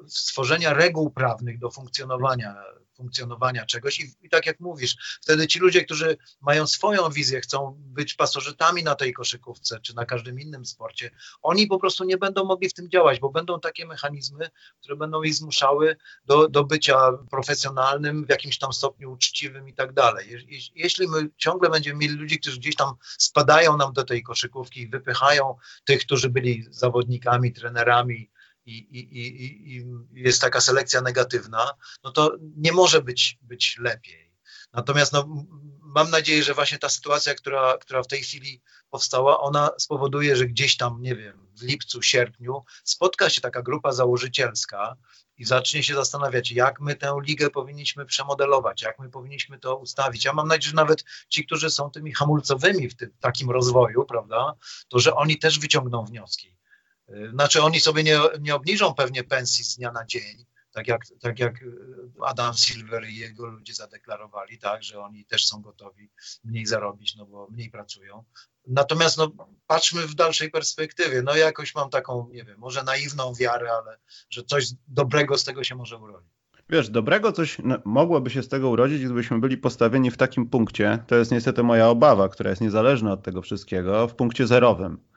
[0.07, 2.55] stworzenia reguł prawnych do funkcjonowania
[2.99, 7.75] funkcjonowania czegoś I, i tak jak mówisz, wtedy ci ludzie, którzy mają swoją wizję, chcą
[7.79, 11.11] być pasożytami na tej koszykówce czy na każdym innym sporcie,
[11.43, 15.23] oni po prostu nie będą mogli w tym działać, bo będą takie mechanizmy, które będą
[15.23, 16.97] ich zmuszały do, do bycia
[17.31, 20.31] profesjonalnym, w jakimś tam stopniu uczciwym i tak dalej.
[20.31, 24.81] Je, jeśli my ciągle będziemy mieli ludzi, którzy gdzieś tam spadają nam do tej koszykówki
[24.81, 28.31] i wypychają tych, którzy byli zawodnikami, trenerami,
[28.69, 31.71] i, i, i, i jest taka selekcja negatywna,
[32.05, 34.29] no to nie może być, być lepiej.
[34.73, 35.29] Natomiast no,
[35.81, 40.47] mam nadzieję, że właśnie ta sytuacja, która, która w tej chwili powstała, ona spowoduje, że
[40.47, 44.97] gdzieś tam, nie wiem, w lipcu, sierpniu spotka się taka grupa założycielska
[45.37, 50.25] i zacznie się zastanawiać, jak my tę ligę powinniśmy przemodelować, jak my powinniśmy to ustawić.
[50.25, 54.55] Ja mam nadzieję, że nawet ci, którzy są tymi hamulcowymi w tym, takim rozwoju, prawda,
[54.89, 56.58] to że oni też wyciągną wnioski.
[57.33, 61.39] Znaczy oni sobie nie, nie obniżą pewnie pensji z dnia na dzień, tak jak, tak
[61.39, 61.65] jak
[62.23, 66.11] Adam Silver i jego ludzie zadeklarowali, tak, że oni też są gotowi
[66.45, 68.25] mniej zarobić, no bo mniej pracują.
[68.67, 69.33] Natomiast no,
[69.67, 71.23] patrzmy w dalszej perspektywie.
[71.23, 73.99] No jakoś mam taką, nie wiem, może naiwną wiarę, ale
[74.31, 76.31] że coś dobrego z tego się może urodzić.
[76.71, 81.15] Wiesz, dobrego coś mogłoby się z tego urodzić, gdybyśmy byli postawieni w takim punkcie, to
[81.15, 85.08] jest niestety moja obawa, która jest niezależna od tego wszystkiego, w punkcie zerowym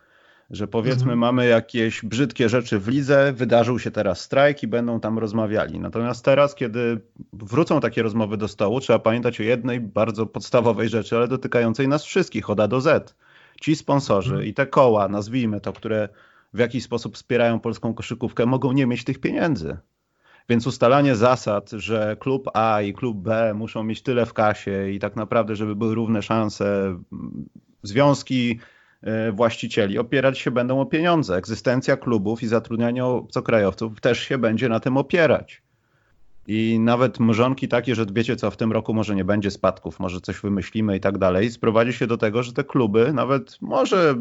[0.52, 1.20] że powiedzmy mhm.
[1.20, 5.80] mamy jakieś brzydkie rzeczy w lidze, wydarzył się teraz strajk i będą tam rozmawiali.
[5.80, 7.02] Natomiast teraz, kiedy
[7.34, 12.04] wrócą takie rozmowy do stołu, trzeba pamiętać o jednej bardzo podstawowej rzeczy, ale dotykającej nas
[12.04, 13.16] wszystkich, od A do Z.
[13.62, 14.49] Ci sponsorzy mhm.
[14.49, 16.10] i te koła, nazwijmy to, które
[16.54, 19.78] w jakiś sposób wspierają polską koszykówkę, mogą nie mieć tych pieniędzy.
[20.49, 24.99] Więc ustalanie zasad, że klub A i klub B muszą mieć tyle w kasie i
[24.99, 26.97] tak naprawdę, żeby były równe szanse,
[27.84, 28.81] związki E,
[29.34, 31.36] właścicieli opierać się będą o pieniądze.
[31.36, 35.62] Egzystencja klubów i zatrudnianie obcokrajowców też się będzie na tym opierać.
[36.47, 40.22] I nawet mrzonki takie, że wiecie co, w tym roku może nie będzie spadków, może
[40.22, 44.16] coś wymyślimy i tak dalej, sprowadzi się do tego, że te kluby nawet może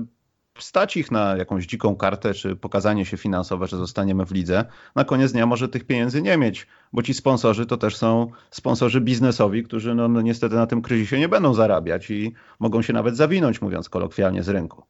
[0.63, 5.05] stać ich na jakąś dziką kartę, czy pokazanie się finansowe, że zostaniemy w lidze, na
[5.05, 9.63] koniec dnia może tych pieniędzy nie mieć, bo ci sponsorzy to też są sponsorzy biznesowi,
[9.63, 13.63] którzy no, no niestety na tym kryzysie nie będą zarabiać i mogą się nawet zawinąć,
[13.63, 14.83] mówiąc kolokwialnie, z rynku.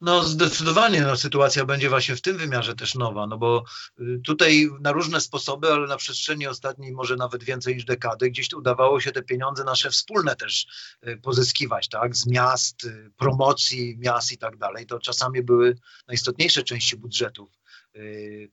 [0.00, 3.64] No zdecydowanie no, sytuacja będzie właśnie w tym wymiarze też nowa, no bo
[4.00, 8.48] y, tutaj na różne sposoby, ale na przestrzeni ostatniej może nawet więcej niż dekady, gdzieś
[8.48, 10.66] tu udawało się te pieniądze nasze wspólne też
[11.08, 14.86] y, pozyskiwać, tak, z miast, y, promocji miast i tak dalej.
[14.86, 15.76] To czasami były
[16.08, 17.63] najistotniejsze części budżetów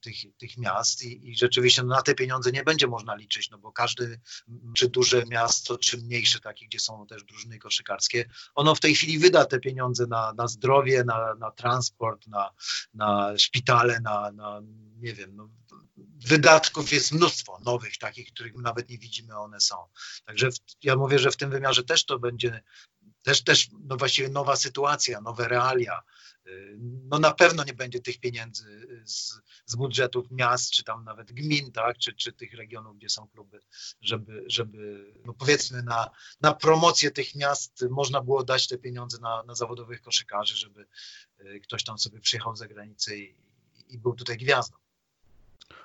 [0.01, 3.57] tych, tych miast i, i rzeczywiście no, na te pieniądze nie będzie można liczyć, no
[3.57, 4.19] bo każdy,
[4.75, 8.25] czy duże miasto, czy mniejsze takie, gdzie są też drużyny koszykarskie,
[8.55, 12.49] ono w tej chwili wyda te pieniądze na, na zdrowie, na, na transport, na,
[12.93, 14.61] na szpitale, na, na
[14.97, 15.49] nie wiem, no,
[16.27, 19.75] wydatków jest mnóstwo nowych, takich, których nawet nie widzimy, one są.
[20.25, 22.61] Także w, ja mówię, że w tym wymiarze też to będzie
[23.23, 26.01] też, też no właściwie nowa sytuacja, nowe realia,
[26.79, 31.71] no na pewno nie będzie tych pieniędzy z, z budżetów miast, czy tam nawet gmin,
[31.71, 33.59] tak, czy, czy tych regionów, gdzie są kluby,
[34.01, 36.09] żeby, żeby no powiedzmy na,
[36.41, 40.85] na promocję tych miast można było dać te pieniądze na, na zawodowych koszykarzy, żeby
[41.39, 43.35] e, ktoś tam sobie przyjechał za granicę i,
[43.89, 44.77] i był tutaj gwiazdą.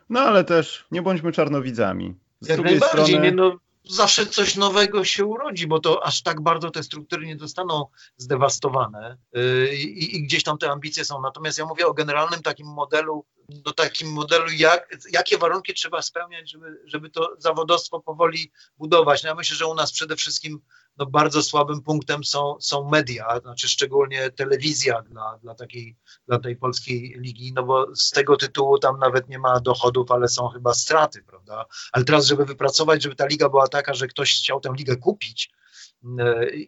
[0.09, 2.15] No ale też nie bądźmy czarnowidzami.
[2.41, 3.21] Z Jak najbardziej, strony...
[3.21, 7.39] nie, no, zawsze coś nowego się urodzi, bo to aż tak bardzo te struktury nie
[7.39, 11.21] zostaną zdewastowane yy, i, i gdzieś tam te ambicje są.
[11.21, 16.51] Natomiast ja mówię o generalnym takim modelu, do takim modelu, jak, jakie warunki trzeba spełniać,
[16.51, 19.23] żeby, żeby to zawodowstwo powoli budować.
[19.23, 20.61] No ja myślę, że u nas przede wszystkim
[20.99, 25.97] no, bardzo słabym punktem są, są media, znaczy szczególnie telewizja dla, dla, takiej,
[26.29, 30.29] dla tej polskiej ligi, no bo z tego tytułu tam nawet nie ma dochodów, ale
[30.29, 31.65] są chyba straty, prawda?
[31.93, 35.51] Ale teraz, żeby wypracować, żeby ta liga była taka, że ktoś chciał tę ligę kupić,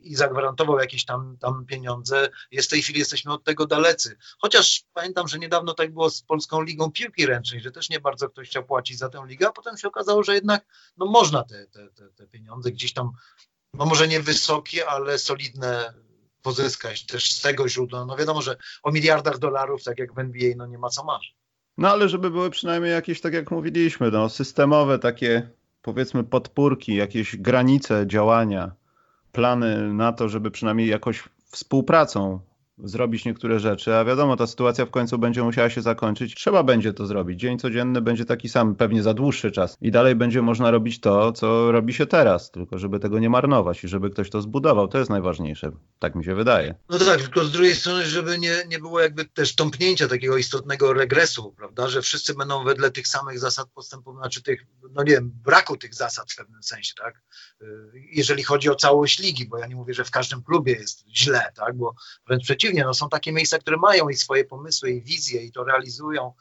[0.02, 2.28] i zagwarantował jakieś tam, tam pieniądze.
[2.50, 4.16] Jest w tej chwili jesteśmy od tego dalecy.
[4.38, 8.28] Chociaż pamiętam, że niedawno tak było z Polską Ligą Piłki Ręcznej, że też nie bardzo
[8.28, 10.66] ktoś chciał płacić za tę ligę, a potem się okazało, że jednak
[10.96, 13.10] no, można te, te, te, te pieniądze gdzieś tam
[13.74, 15.94] no może nie wysokie, ale solidne
[16.42, 18.04] pozyskać też z tego źródła.
[18.04, 21.34] No wiadomo, że o miliardach dolarów, tak jak w NBA, no nie ma co masz.
[21.78, 25.50] No ale żeby były przynajmniej jakieś, tak jak mówiliśmy, no, systemowe takie
[25.82, 28.72] powiedzmy podpórki, jakieś granice działania,
[29.32, 32.40] plany na to, żeby przynajmniej jakoś współpracą
[32.84, 36.34] zrobić niektóre rzeczy, a wiadomo, ta sytuacja w końcu będzie musiała się zakończyć.
[36.34, 37.40] Trzeba będzie to zrobić.
[37.40, 39.76] Dzień codzienny będzie taki sam, pewnie za dłuższy czas.
[39.80, 43.84] I dalej będzie można robić to, co robi się teraz, tylko żeby tego nie marnować
[43.84, 44.88] i żeby ktoś to zbudował.
[44.88, 45.70] To jest najważniejsze.
[45.98, 46.74] Tak mi się wydaje.
[46.88, 50.92] No tak, tylko z drugiej strony, żeby nie, nie było jakby też tąpnięcia takiego istotnego
[50.92, 55.32] regresu, prawda, że wszyscy będą wedle tych samych zasad postępować, znaczy tych, no nie wiem,
[55.44, 57.22] braku tych zasad w pewnym sensie, tak,
[58.12, 61.52] jeżeli chodzi o całość ligi, bo ja nie mówię, że w każdym klubie jest źle,
[61.56, 61.94] tak, bo
[62.26, 65.52] wręcz przeciwnie, przeciwnie, no są takie miejsca, które mają i swoje pomysły, i wizje, i
[65.52, 66.32] to realizują,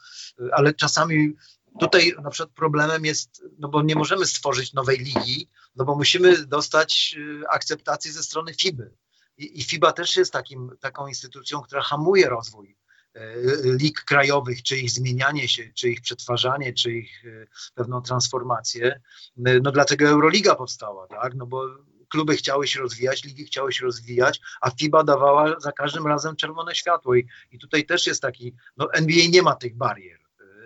[0.52, 1.36] ale czasami
[1.80, 6.46] tutaj na przykład problemem jest, no bo nie możemy stworzyć nowej ligi, no bo musimy
[6.46, 8.94] dostać y, akceptacji ze strony FIBY.
[9.38, 12.76] I, i FIBA też jest takim, taką instytucją, która hamuje rozwój
[13.16, 13.22] y,
[13.64, 19.00] lig krajowych, czy ich zmienianie się, czy ich przetwarzanie, czy ich y, pewną transformację.
[19.36, 21.34] No dlatego Euroliga powstała, tak?
[21.34, 21.66] No bo
[22.08, 26.74] kluby chciały się rozwijać, ligi chciały się rozwijać, a FIBA dawała za każdym razem czerwone
[26.74, 27.14] światło.
[27.14, 30.18] I, i tutaj też jest taki, no NBA nie ma tych barier.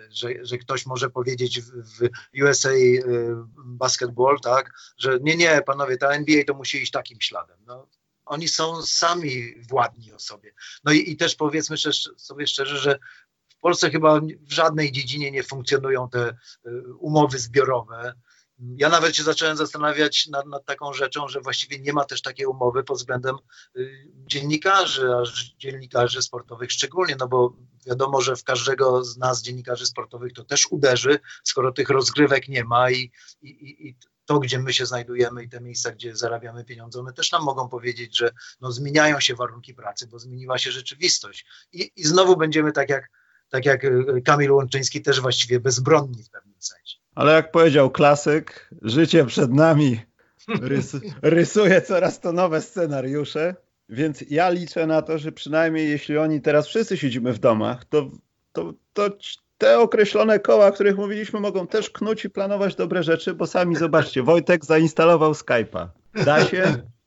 [0.09, 2.09] Że, że ktoś może powiedzieć w,
[2.43, 3.05] USA y,
[3.65, 7.57] basketball, tak, że nie, nie, panowie, ta NBA to musi iść takim śladem.
[7.65, 7.87] No,
[8.25, 10.53] oni są sami władni o sobie.
[10.83, 11.77] No i, i też powiedzmy
[12.17, 12.99] sobie szczerze, że
[13.49, 18.13] w Polsce chyba w żadnej dziedzinie nie funkcjonują te y, umowy zbiorowe.
[18.59, 22.45] Ja nawet się zacząłem zastanawiać nad, nad, taką rzeczą, że właściwie nie ma też takiej
[22.45, 23.35] umowy pod względem
[23.77, 25.23] y, dziennikarzy, a
[25.57, 30.67] dziennikarzy sportowych szczególnie, no bo wiadomo, że w każdego z nas dziennikarzy sportowych to też
[30.71, 33.95] uderzy, skoro tych rozgrywek nie ma i, i, i
[34.25, 37.69] to, gdzie my się znajdujemy i te miejsca, gdzie zarabiamy pieniądze, one też nam mogą
[37.69, 38.31] powiedzieć, że
[38.61, 41.45] no, zmieniają się warunki pracy, bo zmieniła się rzeczywistość.
[41.71, 43.09] I, i znowu będziemy tak jak,
[43.53, 46.97] tak jak y, Kamil Łączyński, też właściwie bezbronni w pewnym sensie.
[47.15, 50.01] Ale jak powiedział klasyk, życie przed nami
[50.47, 53.55] rys rysuje coraz to nowe scenariusze,
[53.89, 58.09] więc ja liczę na to, że przynajmniej jeśli oni teraz wszyscy siedzimy w domach, to,
[58.53, 59.09] to, to
[59.57, 63.75] te określone koła, o których mówiliśmy, mogą też knuć i planować dobre rzeczy, bo sami
[63.75, 65.87] zobaczcie, Wojtek zainstalował Skype'a.
[66.25, 66.63] Da się?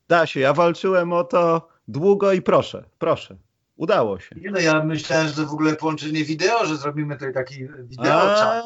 [0.08, 0.40] Da się.
[0.40, 3.36] Ja walczyłem o to długo i proszę, proszę.
[3.76, 4.36] Udało się.
[4.40, 8.20] Nie no, ja myślałem, że to w ogóle połączenie wideo, że zrobimy tutaj taki wideo
[8.20, 8.64] czas.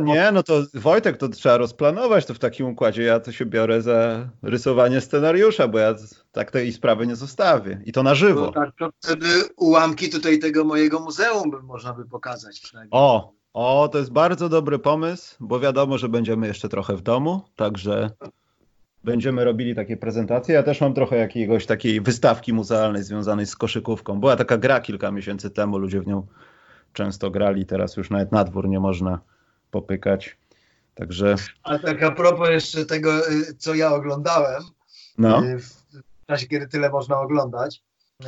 [0.00, 3.02] Nie, no to Wojtek, to trzeba rozplanować to w takim układzie.
[3.02, 5.94] Ja to się biorę za rysowanie scenariusza, bo ja
[6.32, 7.82] tak tej sprawy nie zostawię.
[7.84, 8.40] I to na żywo.
[8.40, 9.26] No tak, to wtedy
[9.56, 12.90] ułamki tutaj tego mojego muzeum by można by pokazać przynajmniej.
[12.92, 17.42] O, o, to jest bardzo dobry pomysł, bo wiadomo, że będziemy jeszcze trochę w domu,
[17.56, 18.10] także
[19.04, 20.54] będziemy robili takie prezentacje.
[20.54, 24.20] Ja też mam trochę jakiegoś takiej wystawki muzealnej związanej z koszykówką.
[24.20, 26.26] Była taka gra kilka miesięcy temu, ludzie w nią
[26.92, 29.20] często grali, teraz już nawet na dwór nie można
[29.70, 30.38] popykać.
[30.94, 31.34] Także...
[31.62, 34.62] A tak a propos jeszcze tego, y, co ja oglądałem,
[35.18, 35.44] no.
[35.44, 37.82] Y, w czasie, kiedy tyle można oglądać,
[38.22, 38.26] y,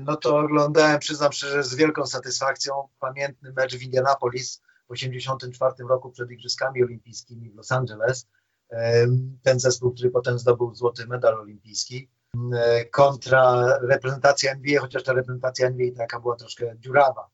[0.00, 6.10] no to oglądałem, przyznam szczerze, z wielką satysfakcją pamiętny mecz w Indianapolis w 1984 roku
[6.10, 8.26] przed Igrzyskami Olimpijskimi w Los Angeles.
[9.42, 12.08] Ten zespół, który potem zdobył złoty medal olimpijski
[12.90, 17.30] kontra reprezentacja NBA, chociaż ta reprezentacja NBA taka była troszkę dziurawa,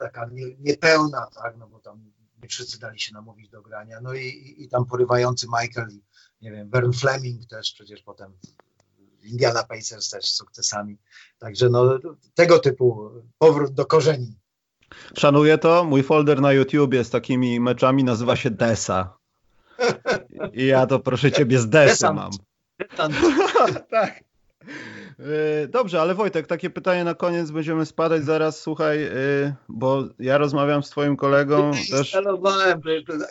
[0.00, 2.12] taka niepełna, tak, no bo tam
[2.42, 4.00] nie wszyscy dali się namówić do grania.
[4.00, 6.02] No i, i, tam porywający Michael i
[6.42, 8.32] nie wiem, Vern Fleming też przecież potem
[9.22, 10.98] Indiana Pacers też z sukcesami.
[11.38, 11.98] Także no,
[12.34, 14.38] tego typu powrót do korzeni.
[15.18, 15.84] Szanuję to.
[15.84, 19.16] Mój folder na YouTube z takimi meczami nazywa się Desa.
[20.52, 22.30] I ja to proszę ciebie z Desy mam.
[23.90, 24.24] tak.
[25.18, 29.10] E, dobrze, ale Wojtek, takie pytanie na koniec, będziemy spadać zaraz, słuchaj, e,
[29.68, 32.14] bo ja rozmawiam z twoim kolegą tyle też.
[32.14, 32.80] Instalowałem,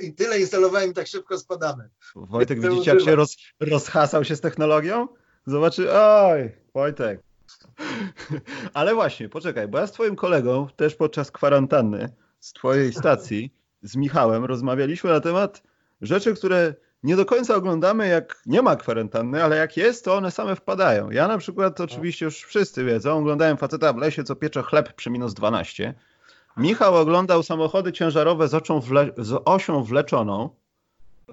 [0.01, 1.89] i tyle instalowałem i tak szybko spadamy.
[2.15, 5.07] Wojtek, widzicie jak się roz, rozhasał się z technologią?
[5.45, 7.19] Zobaczy, oj, Wojtek.
[8.73, 13.95] Ale właśnie, poczekaj, bo ja z twoim kolegą też podczas kwarantanny z twojej stacji, z
[13.95, 15.63] Michałem, rozmawialiśmy na temat
[16.03, 16.73] rzeczy, które
[17.03, 21.11] nie do końca oglądamy, jak nie ma kwarantanny, ale jak jest, to one same wpadają.
[21.11, 25.09] Ja na przykład, oczywiście już wszyscy wiedzą, oglądałem faceta w lesie, co piecze chleb przy
[25.09, 25.93] minus 12.
[26.57, 30.49] Michał oglądał samochody ciężarowe z, wle z osią wleczoną.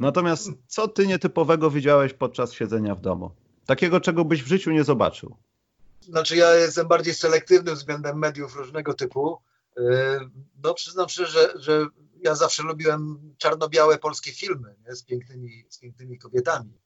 [0.00, 3.30] Natomiast co ty nietypowego widziałeś podczas siedzenia w domu?
[3.66, 5.36] Takiego, czego byś w życiu nie zobaczył.
[6.00, 9.38] Znaczy ja jestem bardziej selektywny względem mediów różnego typu.
[9.76, 9.84] Yy,
[10.64, 11.86] no przyznam szczerze, że, że
[12.22, 14.96] ja zawsze lubiłem czarno-białe polskie filmy nie?
[14.96, 16.80] Z, pięknymi, z pięknymi kobietami.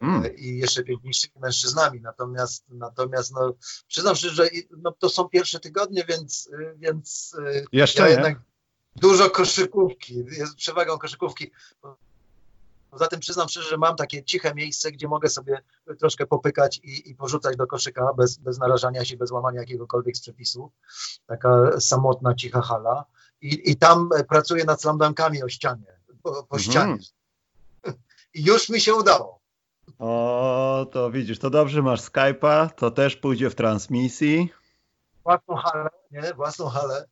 [0.00, 0.36] Mm.
[0.36, 2.00] I jeszcze piękniejszymi mężczyznami.
[2.00, 3.54] Natomiast, natomiast no,
[3.88, 7.36] przyznam szczerze, że no, to są pierwsze tygodnie, więc, więc
[7.72, 8.40] jeszcze ja jednak
[8.96, 11.50] dużo koszykówki, jest przewagą koszykówki.
[12.90, 15.62] Poza tym przyznam szczerze, że mam takie ciche miejsce, gdzie mogę sobie
[15.98, 20.20] troszkę popykać i, i porzucać do koszyka bez, bez narażania się, bez łamania jakiegokolwiek z
[20.20, 20.72] przepisów.
[21.26, 23.04] Taka samotna, cicha hala
[23.44, 26.62] i, i tam pracuję nad slamdankami o ścianie, po, po mhm.
[26.62, 26.98] ścianie.
[28.34, 29.40] I już mi się udało.
[29.98, 34.52] O, to widzisz, to dobrze masz Skype'a, to też pójdzie w transmisji.
[35.24, 36.34] Własną halę, nie?
[36.34, 37.04] Własną halę.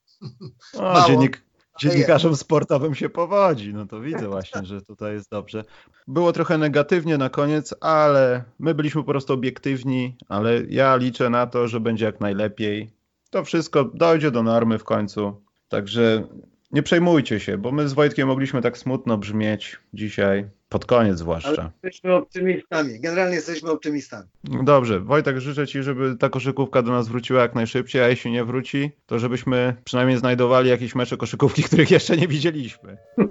[0.78, 1.44] O, dziennik,
[1.80, 5.64] dziennikarzom sportowym się powodzi, no to widzę właśnie, że tutaj jest dobrze.
[6.06, 11.46] Było trochę negatywnie na koniec, ale my byliśmy po prostu obiektywni, ale ja liczę na
[11.46, 12.90] to, że będzie jak najlepiej.
[13.30, 15.42] To wszystko dojdzie do normy w końcu.
[15.72, 16.24] Także
[16.72, 21.62] nie przejmujcie się, bo my z Wojtkiem mogliśmy tak smutno brzmieć dzisiaj, pod koniec zwłaszcza.
[21.62, 24.28] Ale jesteśmy optymistami, generalnie jesteśmy optymistami.
[24.44, 28.44] Dobrze, Wojtek, życzę Ci, żeby ta koszykówka do nas wróciła jak najszybciej, a jeśli nie
[28.44, 32.96] wróci, to żebyśmy przynajmniej znajdowali jakieś mecze koszykówki, których jeszcze nie widzieliśmy.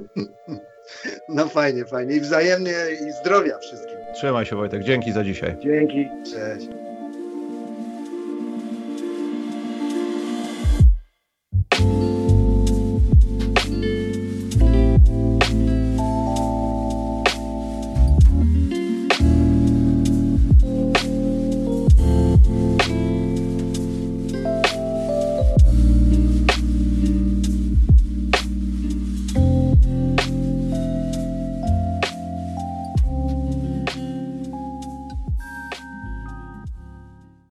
[1.29, 2.73] No fajnie, fajnie i wzajemnie
[3.07, 3.97] i zdrowia wszystkim.
[4.15, 5.57] Trzymaj się Wojtek, dzięki za dzisiaj.
[5.63, 6.90] Dzięki, cześć.